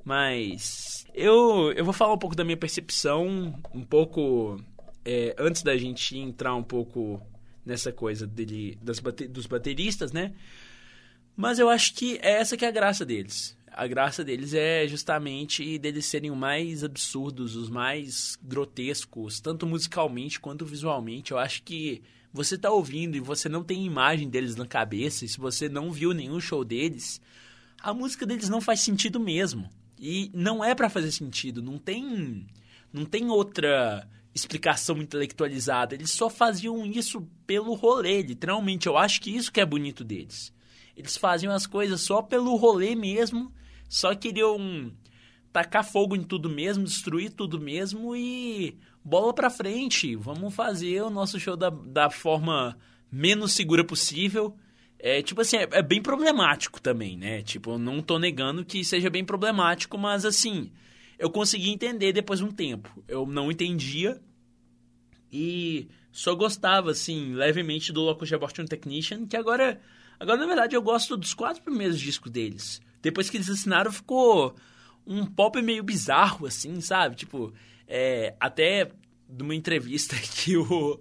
[0.04, 4.56] Mas eu, eu vou falar um pouco da minha percepção, um pouco.
[5.04, 7.20] É, antes da gente entrar um pouco
[7.66, 10.32] nessa coisa dele, das dos bateristas, né?
[11.36, 13.58] Mas eu acho que é essa que é a graça deles.
[13.72, 20.40] A graça deles é justamente deles serem os mais absurdos, os mais grotescos, tanto musicalmente
[20.40, 21.32] quanto visualmente.
[21.32, 22.02] Eu acho que
[22.32, 25.90] você tá ouvindo e você não tem imagem deles na cabeça, e se você não
[25.90, 27.20] viu nenhum show deles,
[27.80, 29.68] a música deles não faz sentido mesmo.
[29.98, 32.46] E não é para fazer sentido, não tem
[32.92, 35.94] não tem outra explicação intelectualizada.
[35.94, 38.86] Eles só faziam isso pelo rolê, literalmente.
[38.86, 40.52] Eu acho que isso que é bonito deles.
[40.96, 43.52] Eles faziam as coisas só pelo rolê mesmo,
[43.91, 44.93] só queriam
[45.53, 50.14] tacar fogo em tudo mesmo, destruir tudo mesmo e bola pra frente.
[50.14, 52.78] Vamos fazer o nosso show da, da forma
[53.11, 54.57] menos segura possível.
[54.97, 57.43] É, tipo assim, é, é bem problemático também, né?
[57.43, 60.70] Tipo, eu não tô negando que seja bem problemático, mas assim,
[61.18, 63.03] eu consegui entender depois de um tempo.
[63.09, 64.20] Eu não entendia
[65.32, 69.80] e só gostava, assim, levemente do Local Abortion Technician, que agora,
[70.20, 72.80] agora, na verdade, eu gosto dos quatro primeiros discos deles.
[73.03, 74.55] Depois que eles assinaram, ficou
[75.07, 77.16] um pop meio bizarro, assim, sabe?
[77.16, 77.53] Tipo,
[77.86, 78.90] é, até
[79.28, 81.01] de uma entrevista que o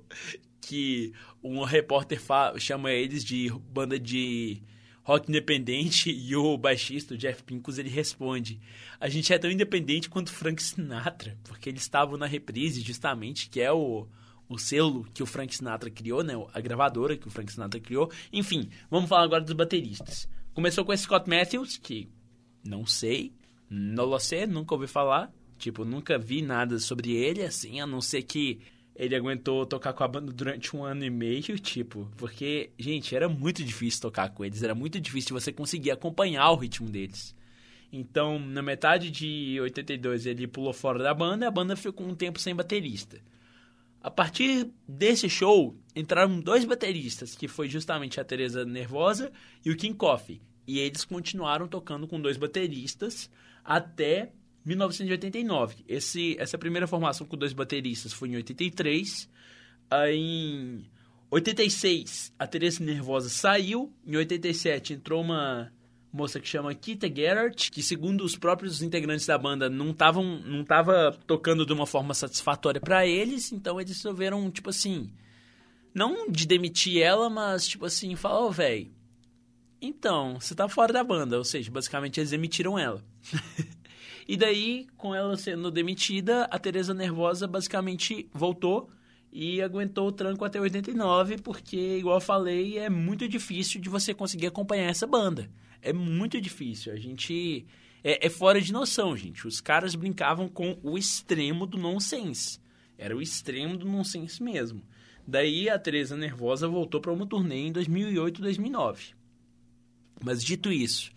[0.62, 2.22] que um repórter
[2.60, 4.62] chama eles de banda de
[5.04, 8.60] rock independente e o baixista, o Jeff Pincus, ele responde:
[9.00, 13.60] A gente é tão independente quanto Frank Sinatra, porque eles estavam na reprise, justamente, que
[13.60, 14.08] é o,
[14.47, 16.34] o selo que o Frank Sinatra criou, né?
[16.54, 18.12] A gravadora que o Frank Sinatra criou.
[18.32, 20.28] Enfim, vamos falar agora dos bateristas.
[20.60, 22.10] Começou com Scott Matthews, que
[22.66, 23.32] não sei,
[23.70, 25.32] não lo sei, nunca ouvi falar.
[25.57, 28.60] Tipo, nunca vi nada sobre ele, assim, a não ser que
[28.93, 33.30] ele aguentou tocar com a banda durante um ano e meio, tipo, porque, gente, era
[33.30, 37.34] muito difícil tocar com eles, era muito difícil você conseguir acompanhar o ritmo deles.
[37.89, 42.16] Então, na metade de 82, ele pulou fora da banda e a banda ficou um
[42.16, 43.22] tempo sem baterista.
[44.01, 49.32] A partir desse show, entraram dois bateristas, que foi justamente a Teresa Nervosa
[49.64, 50.41] e o King Coffee.
[50.70, 53.28] E eles continuaram tocando com dois bateristas
[53.65, 54.32] até
[54.63, 55.84] 1989.
[55.88, 59.28] Esse, essa primeira formação com dois bateristas foi em 83.
[59.89, 60.86] Aí, em
[61.32, 63.91] 86, a Teresa Nervosa saiu.
[64.05, 65.74] Em 87, entrou uma
[66.13, 70.63] moça que chama Kita Gerhardt, que segundo os próprios integrantes da banda não estavam não
[70.63, 75.11] tava tocando de uma forma satisfatória para eles, então eles resolveram tipo assim,
[75.95, 78.91] não de demitir ela, mas tipo assim, falar, ô, oh, velho,
[79.82, 83.03] então, você tá fora da banda, ou seja, basicamente eles demitiram ela.
[84.30, 88.88] E daí, com ela sendo demitida, a Teresa Nervosa basicamente voltou
[89.32, 94.13] e aguentou o tranco até 89, porque, igual eu falei, é muito difícil de você
[94.13, 95.49] conseguir acompanhar essa banda.
[95.82, 96.93] É muito difícil.
[96.93, 97.65] A gente.
[98.03, 99.47] É, é fora de noção, gente.
[99.47, 102.59] Os caras brincavam com o extremo do nonsense.
[102.99, 104.84] Era o extremo do nonsense mesmo.
[105.27, 109.18] Daí a Teresa Nervosa voltou para uma turnê em 2008 2009.
[110.24, 111.11] Mas dito isso,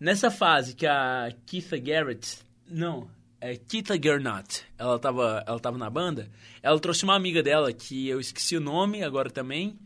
[0.00, 2.38] nessa fase que a Keitha Garrett
[2.70, 3.08] não,
[3.40, 4.64] é Kita Gernot.
[4.76, 6.28] Ela tava, ela tava na banda.
[6.62, 9.78] Ela trouxe uma amiga dela, que eu esqueci o nome agora também,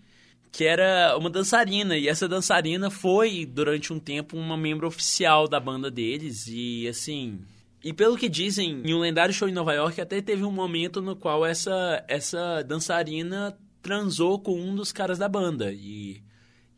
[0.51, 1.97] que era uma dançarina.
[1.97, 6.47] E essa dançarina foi, durante um tempo, uma membro oficial da banda deles.
[6.49, 7.41] E, assim...
[7.85, 11.03] E pelo que dizem, em um lendário show em Nova York, até teve um momento
[11.03, 15.73] no qual essa, essa dançarina transou com um dos caras da banda.
[15.73, 16.23] E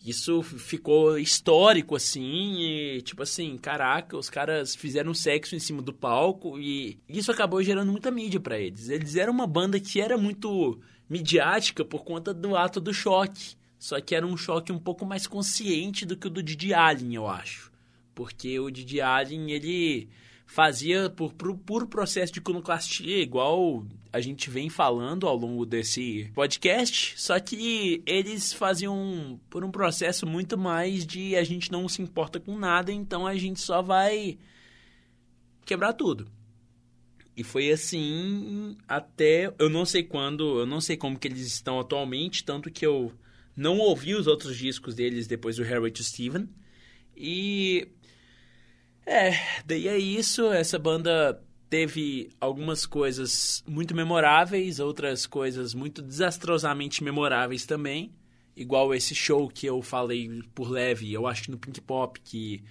[0.04, 5.94] isso ficou histórico, assim, e tipo assim, caraca, os caras fizeram sexo em cima do
[5.94, 8.90] palco e isso acabou gerando muita mídia para eles.
[8.90, 10.78] Eles eram uma banda que era muito
[11.08, 13.56] midiática por conta do ato do choque.
[13.78, 17.14] Só que era um choque um pouco mais consciente do que o do Didi Allen,
[17.14, 17.70] eu acho.
[18.14, 20.08] Porque o Didi Allen, ele
[20.46, 23.84] fazia por, puro processo de iconoclastia, igual
[24.14, 30.24] a gente vem falando ao longo desse podcast, só que eles faziam por um processo
[30.24, 34.38] muito mais de a gente não se importa com nada, então a gente só vai
[35.66, 36.28] quebrar tudo.
[37.36, 41.80] E foi assim até eu não sei quando, eu não sei como que eles estão
[41.80, 43.12] atualmente, tanto que eu
[43.56, 46.48] não ouvi os outros discos deles depois do Harry to Steven.
[47.16, 47.88] E
[49.04, 49.32] é,
[49.66, 50.52] daí é isso.
[50.52, 51.43] Essa banda
[51.74, 58.12] teve algumas coisas muito memoráveis, outras coisas muito desastrosamente memoráveis também.
[58.54, 62.62] Igual esse show que eu falei por leve, eu acho que no Pink Pop, que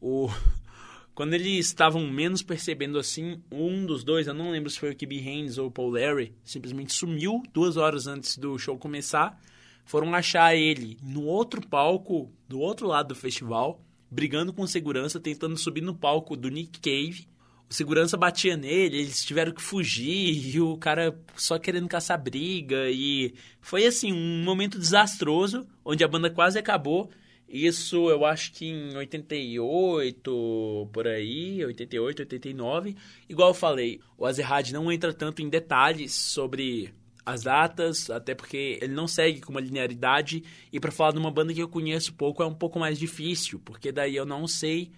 [0.00, 0.30] o.
[1.14, 4.96] Quando eles estavam menos percebendo assim, um dos dois, eu não lembro se foi o
[4.96, 9.38] Kibi Haynes ou o Paul Larry, simplesmente sumiu duas horas antes do show começar.
[9.84, 15.58] Foram achar ele no outro palco, do outro lado do festival brigando com segurança, tentando
[15.58, 17.28] subir no palco do Nick Cave.
[17.68, 22.90] Segurança batia nele, eles tiveram que fugir e o cara só querendo caçar briga.
[22.90, 27.10] E foi assim, um momento desastroso, onde a banda quase acabou.
[27.48, 32.94] Isso eu acho que em 88, por aí, 88, 89.
[33.28, 36.92] Igual eu falei, o Azerrad não entra tanto em detalhes sobre
[37.24, 40.42] as datas, até porque ele não segue com uma linearidade.
[40.70, 43.60] E para falar de uma banda que eu conheço pouco é um pouco mais difícil,
[43.64, 44.90] porque daí eu não sei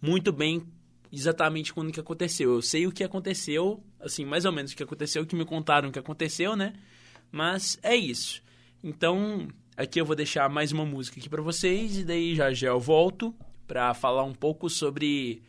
[0.00, 0.64] muito bem
[1.14, 2.54] exatamente quando que aconteceu.
[2.54, 5.44] Eu sei o que aconteceu, assim, mais ou menos o que aconteceu, o que me
[5.44, 6.74] contaram o que aconteceu, né?
[7.30, 8.42] Mas é isso.
[8.82, 12.68] Então, aqui eu vou deixar mais uma música aqui para vocês e daí já já
[12.68, 13.34] eu volto
[13.66, 15.42] para falar um pouco sobre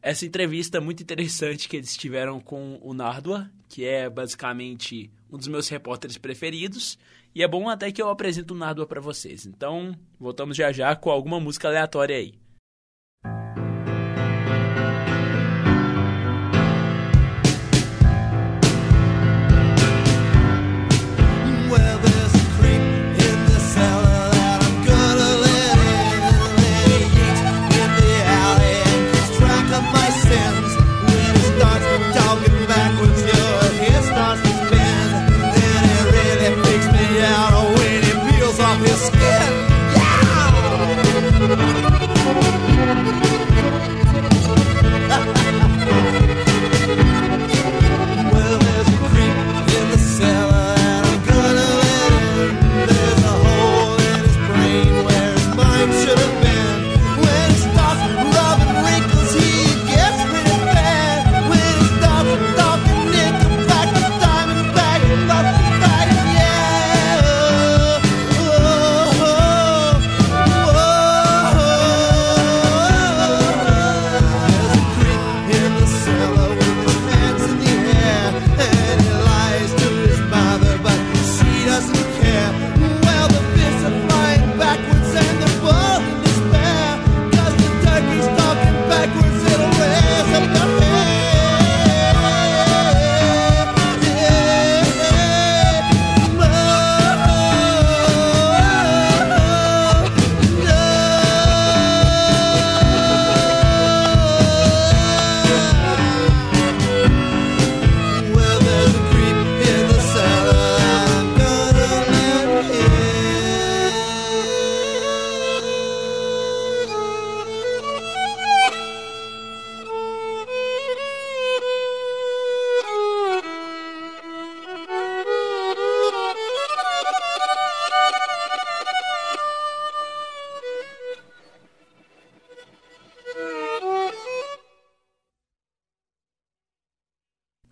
[0.00, 5.48] essa entrevista muito interessante que eles tiveram com o Nardua, que é basicamente um dos
[5.48, 6.98] meus repórteres preferidos.
[7.34, 9.46] E é bom até que eu apresento o Nardua para vocês.
[9.46, 12.34] Então, voltamos já já com alguma música aleatória aí.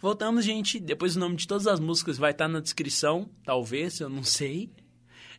[0.07, 0.79] Voltamos, gente.
[0.79, 4.71] Depois o nome de todas as músicas vai estar na descrição, talvez, eu não sei.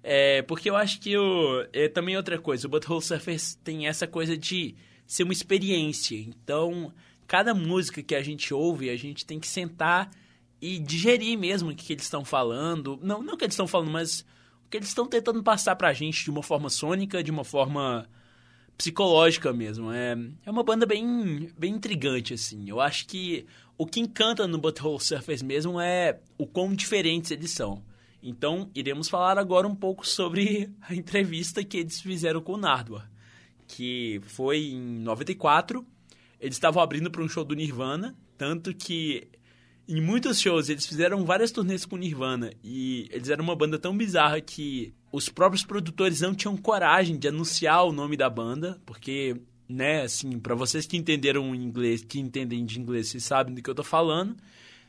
[0.04, 2.68] É, porque eu acho que o, é também outra coisa.
[2.68, 6.18] O Butthole Surfers tem essa coisa de ser uma experiência.
[6.18, 6.92] Então,
[7.26, 10.12] cada música que a gente ouve, a gente tem que sentar
[10.62, 13.00] e digerir mesmo o que, que eles estão falando.
[13.02, 14.26] Não, não o que eles estão falando, mas
[14.70, 18.06] que eles estão tentando passar pra gente de uma forma sônica, de uma forma
[18.78, 19.94] psicológica mesmo.
[19.94, 20.16] É,
[20.46, 22.70] é uma banda bem, bem intrigante, assim.
[22.70, 23.46] Eu acho que
[23.78, 27.84] o que encanta no Butthole Surfers mesmo é o quão diferentes eles são.
[28.22, 33.10] Então, iremos falar agora um pouco sobre a entrevista que eles fizeram com o Nardwar,
[33.68, 35.86] que foi em 94.
[36.40, 39.28] Eles estavam abrindo para um show do Nirvana, tanto que
[39.88, 43.96] em muitos shows eles fizeram várias turnês com Nirvana e eles eram uma banda tão
[43.96, 49.38] bizarra que os próprios produtores não tinham coragem de anunciar o nome da banda, porque,
[49.68, 53.70] né, assim, para vocês que entenderam inglês, que entendem de inglês, vocês sabem do que
[53.70, 54.36] eu tô falando.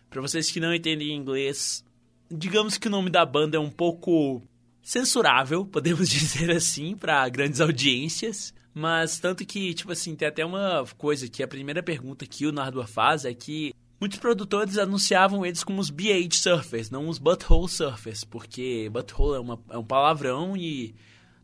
[0.09, 1.85] Para vocês que não entendem inglês,
[2.31, 4.43] digamos que o nome da banda é um pouco
[4.83, 8.55] censurável, podemos dizer assim, para grandes audiências.
[8.73, 12.53] Mas tanto que, tipo assim, tem até uma coisa que a primeira pergunta que o
[12.53, 17.69] Nardua faz é que muitos produtores anunciavam eles como os BH Surfers, não os Butthole
[17.69, 20.95] Surfers, porque Butthole é, uma, é um palavrão e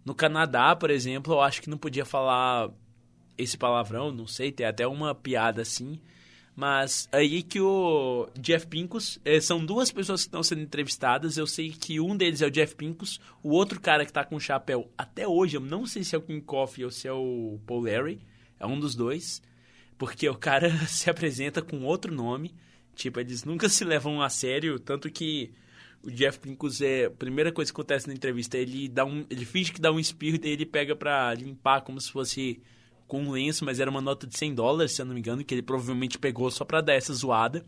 [0.05, 2.71] no Canadá, por exemplo, eu acho que não podia falar
[3.37, 6.01] esse palavrão, não sei, tem até uma piada assim.
[6.57, 11.37] Mas aí que o Jeff Pincus, eh, são duas pessoas que estão sendo entrevistadas.
[11.37, 14.37] Eu sei que um deles é o Jeff Pincus, o outro cara que tá com
[14.37, 17.13] o chapéu até hoje, eu não sei se é o King Coffee ou se é
[17.13, 18.21] o Paul Larry,
[18.61, 19.43] é um dos dois,
[19.99, 22.55] porque o cara se apresenta com outro nome.
[22.95, 25.53] Tipo, eles nunca se levam a sério, tanto que
[26.05, 29.45] o Jeff Pincus é a primeira coisa que acontece na entrevista, ele dá um, ele
[29.45, 32.63] finge que dá um espirro e ele pega para limpar como se fosse
[33.07, 35.45] com um lenço, mas era uma nota de 100 dólares, se eu não me engano,
[35.45, 37.65] que ele provavelmente pegou só pra dar essa zoada.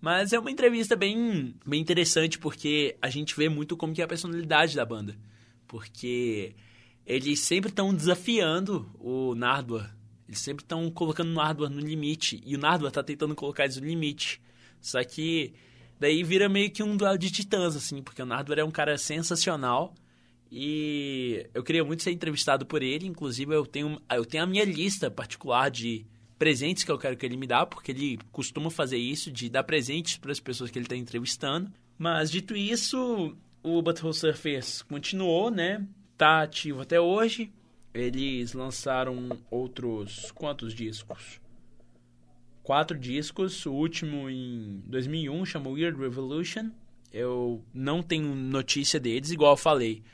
[0.00, 4.04] Mas é uma entrevista bem, bem interessante porque a gente vê muito como que é
[4.04, 5.16] a personalidade da banda.
[5.66, 6.54] Porque
[7.06, 9.96] eles sempre estão desafiando o Nardwar.
[10.28, 12.42] Eles sempre estão colocando o Nardwar no limite.
[12.44, 14.42] E o Nardwar tá tentando colocar eles no limite.
[14.78, 15.54] Só que
[15.98, 18.02] daí vira meio que um duelo de titãs, assim.
[18.02, 19.94] Porque o Nardwar é um cara sensacional.
[20.56, 23.08] E eu queria muito ser entrevistado por ele.
[23.08, 26.06] Inclusive, eu tenho, eu tenho a minha lista particular de
[26.38, 29.64] presentes que eu quero que ele me dá, porque ele costuma fazer isso, de dar
[29.64, 31.72] presentes para as pessoas que ele está entrevistando.
[31.98, 35.84] Mas, dito isso, o Butthole Surfers continuou, né?
[36.16, 37.52] Tá ativo até hoje.
[37.92, 41.40] Eles lançaram outros quantos discos?
[42.62, 43.66] Quatro discos.
[43.66, 46.70] O último em 2001 chama Weird Revolution.
[47.12, 50.04] Eu não tenho notícia deles, igual eu falei.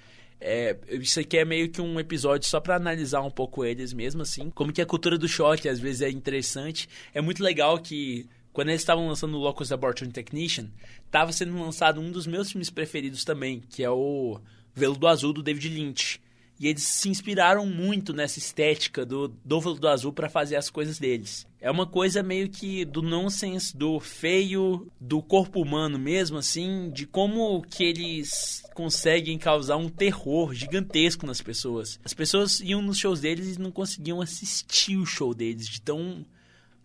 [0.41, 4.23] É, isso aqui é meio que um episódio só para analisar um pouco eles mesmo,
[4.23, 4.51] assim.
[4.51, 6.89] Como que a cultura do choque às vezes é interessante.
[7.13, 10.69] É muito legal que quando eles estavam lançando o Locus Laboratory Technician,
[11.05, 14.41] estava sendo lançado um dos meus filmes preferidos também, que é o
[14.75, 16.21] Veludo Azul do David Lynch.
[16.61, 20.99] E eles se inspiraram muito nessa estética do, do Veludo Azul para fazer as coisas
[20.99, 21.47] deles.
[21.59, 27.07] É uma coisa meio que do nonsense, do feio, do corpo humano mesmo, assim, de
[27.07, 31.99] como que eles conseguem causar um terror gigantesco nas pessoas.
[32.05, 36.27] As pessoas iam nos shows deles e não conseguiam assistir o show deles, de tão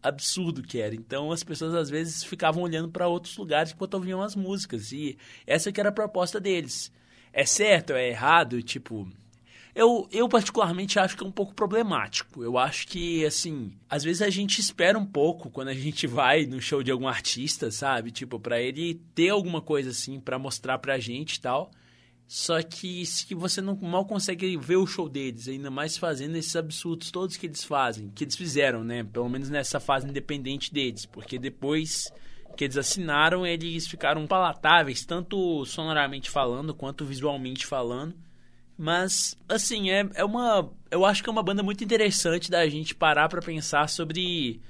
[0.01, 0.95] absurdo que era.
[0.95, 4.93] Então as pessoas às vezes ficavam olhando para outros lugares enquanto ouviam as músicas.
[4.93, 6.93] E essa que era a proposta deles.
[7.33, 9.05] É certo, é errado, tipo,
[9.75, 12.41] eu, eu particularmente acho que é um pouco problemático.
[12.41, 16.45] Eu acho que, assim, às vezes a gente espera um pouco quando a gente vai
[16.45, 18.09] no show de algum artista, sabe?
[18.09, 21.71] Tipo, para ele ter alguma coisa assim para mostrar pra gente e tal.
[22.25, 26.55] Só que se você não mal consegue ver o show deles, ainda mais fazendo esses
[26.55, 29.03] absurdos todos que eles fazem, que eles fizeram, né?
[29.03, 32.11] Pelo menos nessa fase independente deles, porque depois
[32.55, 38.15] que eles assinaram, eles ficaram palatáveis, tanto sonoramente falando quanto visualmente falando.
[38.77, 40.69] Mas, assim, é, é uma.
[40.91, 44.61] Eu acho que é uma banda muito interessante da gente parar para pensar sobre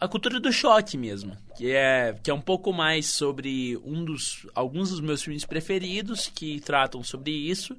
[0.00, 1.36] a cultura do choque mesmo.
[1.56, 4.46] Que é, que é um pouco mais sobre um dos.
[4.54, 7.76] alguns dos meus filmes preferidos que tratam sobre isso.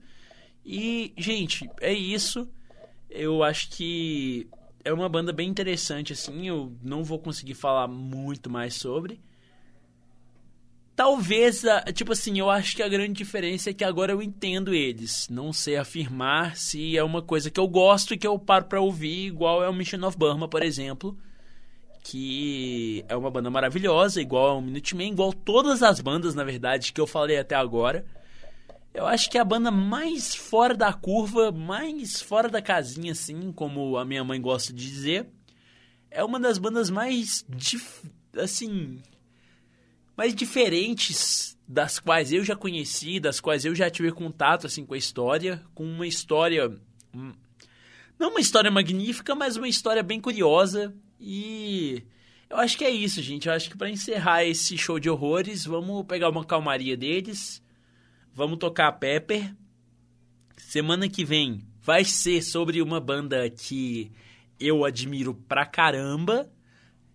[0.65, 2.47] E, gente, é isso.
[3.09, 4.47] Eu acho que
[4.83, 6.47] é uma banda bem interessante, assim.
[6.47, 9.19] Eu não vou conseguir falar muito mais sobre.
[10.95, 11.63] Talvez,
[11.95, 15.27] tipo assim, eu acho que a grande diferença é que agora eu entendo eles.
[15.27, 18.79] Não sei afirmar se é uma coisa que eu gosto e que eu paro pra
[18.79, 21.17] ouvir, igual é o Mission of Burma, por exemplo.
[22.03, 27.01] Que é uma banda maravilhosa, igual ao Minutemen, igual todas as bandas, na verdade, que
[27.01, 28.05] eu falei até agora.
[28.93, 33.51] Eu acho que é a banda mais fora da curva, mais fora da casinha, assim,
[33.51, 35.27] como a minha mãe gosta de dizer.
[36.11, 37.43] É uma das bandas mais,
[38.37, 39.01] assim,
[40.23, 44.93] mas diferentes das quais eu já conheci, das quais eu já tive contato assim com
[44.93, 46.79] a história, com uma história
[47.13, 47.33] hum,
[48.17, 52.03] não uma história magnífica, mas uma história bem curiosa e
[52.49, 53.49] eu acho que é isso, gente.
[53.49, 57.61] Eu acho que para encerrar esse show de horrores, vamos pegar uma calmaria deles,
[58.33, 59.53] vamos tocar Pepper.
[60.55, 64.09] Semana que vem vai ser sobre uma banda que
[64.57, 66.49] eu admiro pra caramba.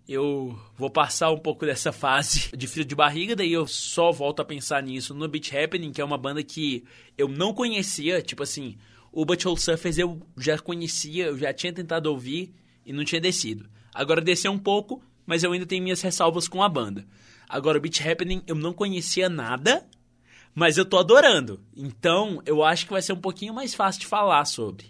[0.08, 4.40] Eu vou passar um pouco dessa fase de frio de barriga, daí eu só volto
[4.40, 6.82] a pensar nisso no Beach Happening, que é uma banda que
[7.18, 8.78] eu não conhecia, tipo assim,
[9.12, 12.54] o Butthole Surfers eu já conhecia, eu já tinha tentado ouvir
[12.86, 13.68] e não tinha descido.
[13.92, 17.06] Agora desceu um pouco, mas eu ainda tenho minhas ressalvas com a banda.
[17.46, 19.86] Agora o Beach Happening eu não conhecia nada,
[20.54, 21.60] mas eu tô adorando.
[21.76, 24.86] Então, eu acho que vai ser um pouquinho mais fácil de falar sobre.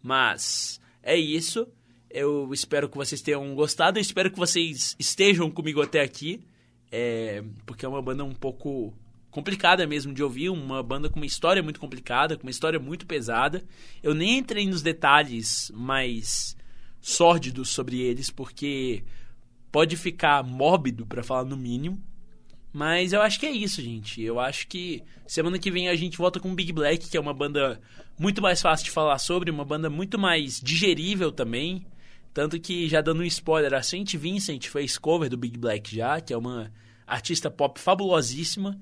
[0.00, 1.66] Mas é isso.
[2.10, 3.98] Eu espero que vocês tenham gostado.
[3.98, 6.40] Eu espero que vocês estejam comigo até aqui.
[6.90, 8.92] É, porque é uma banda um pouco
[9.30, 10.50] complicada mesmo de ouvir.
[10.50, 13.64] Uma banda com uma história muito complicada, com uma história muito pesada.
[14.02, 16.56] Eu nem entrei nos detalhes mais
[17.00, 19.04] sórdidos sobre eles, porque
[19.70, 22.02] pode ficar mórbido, para falar no mínimo.
[22.72, 24.22] Mas eu acho que é isso, gente.
[24.22, 27.34] Eu acho que semana que vem a gente volta com Big Black, que é uma
[27.34, 27.80] banda
[28.18, 31.84] muito mais fácil de falar sobre, uma banda muito mais digerível também.
[32.32, 36.20] Tanto que, já dando um spoiler, a Saint Vincent fez cover do Big Black já,
[36.20, 36.72] que é uma
[37.06, 38.80] artista pop fabulosíssima.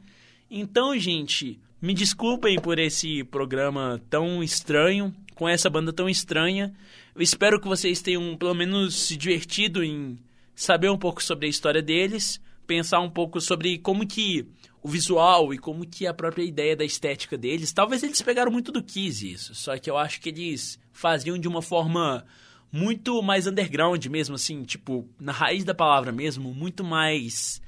[0.50, 6.74] Então, gente, me desculpem por esse programa tão estranho, com essa banda tão estranha.
[7.14, 10.18] Eu espero que vocês tenham pelo menos se divertido em
[10.54, 14.46] saber um pouco sobre a história deles, pensar um pouco sobre como que
[14.82, 17.72] o visual e como que a própria ideia da estética deles.
[17.72, 21.48] Talvez eles pegaram muito do Kiss isso, só que eu acho que eles faziam de
[21.48, 22.24] uma forma
[22.70, 27.60] muito mais underground mesmo, assim, tipo, na raiz da palavra mesmo, muito mais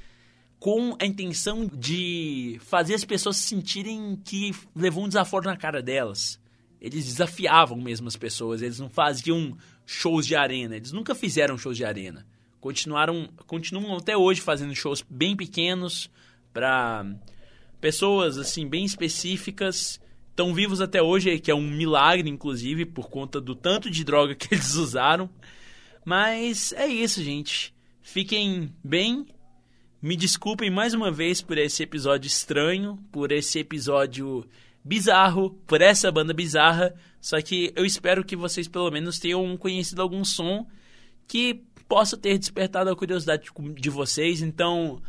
[0.58, 6.38] com a intenção de fazer as pessoas sentirem que levou um desaforo na cara delas.
[6.80, 11.76] Eles desafiavam mesmo as pessoas, eles não faziam shows de arena, eles nunca fizeram shows
[11.76, 12.26] de arena.
[12.60, 16.10] Continuaram, continuam até hoje fazendo shows bem pequenos
[16.52, 17.06] para
[17.80, 19.98] pessoas assim bem específicas
[20.30, 24.34] estão vivos até hoje, que é um milagre, inclusive, por conta do tanto de droga
[24.34, 25.28] que eles usaram.
[26.04, 27.74] Mas é isso, gente.
[28.00, 29.26] Fiquem bem.
[30.00, 34.46] Me desculpem mais uma vez por esse episódio estranho, por esse episódio
[34.82, 36.94] bizarro, por essa banda bizarra.
[37.20, 40.66] Só que eu espero que vocês pelo menos tenham conhecido algum som
[41.28, 44.40] que possa ter despertado a curiosidade de vocês.
[44.40, 45.02] Então,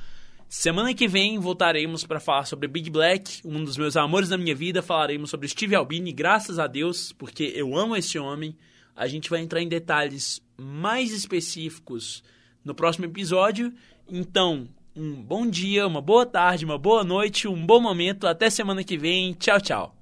[0.53, 4.53] Semana que vem voltaremos para falar sobre Big Black, um dos meus amores da minha
[4.53, 4.81] vida.
[4.81, 8.53] Falaremos sobre Steve Albini, graças a Deus, porque eu amo esse homem.
[8.93, 12.21] A gente vai entrar em detalhes mais específicos
[12.65, 13.73] no próximo episódio.
[14.09, 18.27] Então, um bom dia, uma boa tarde, uma boa noite, um bom momento.
[18.27, 19.31] Até semana que vem.
[19.31, 20.00] Tchau, tchau.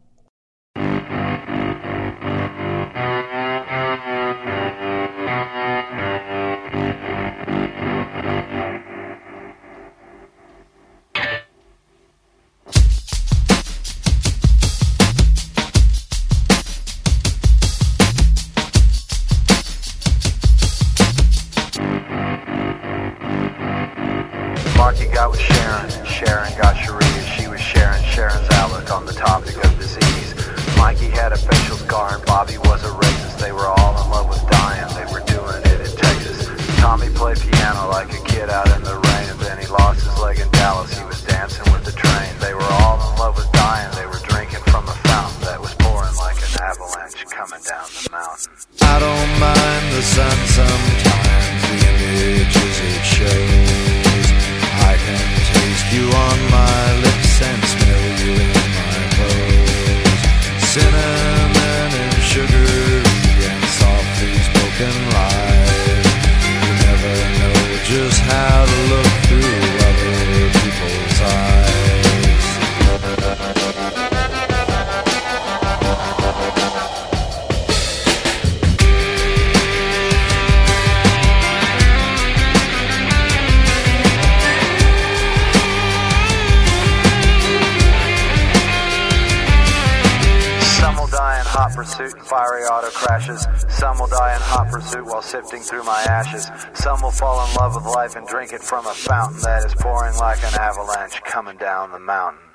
[98.54, 102.49] It from a fountain that is pouring like an avalanche coming down the mountain.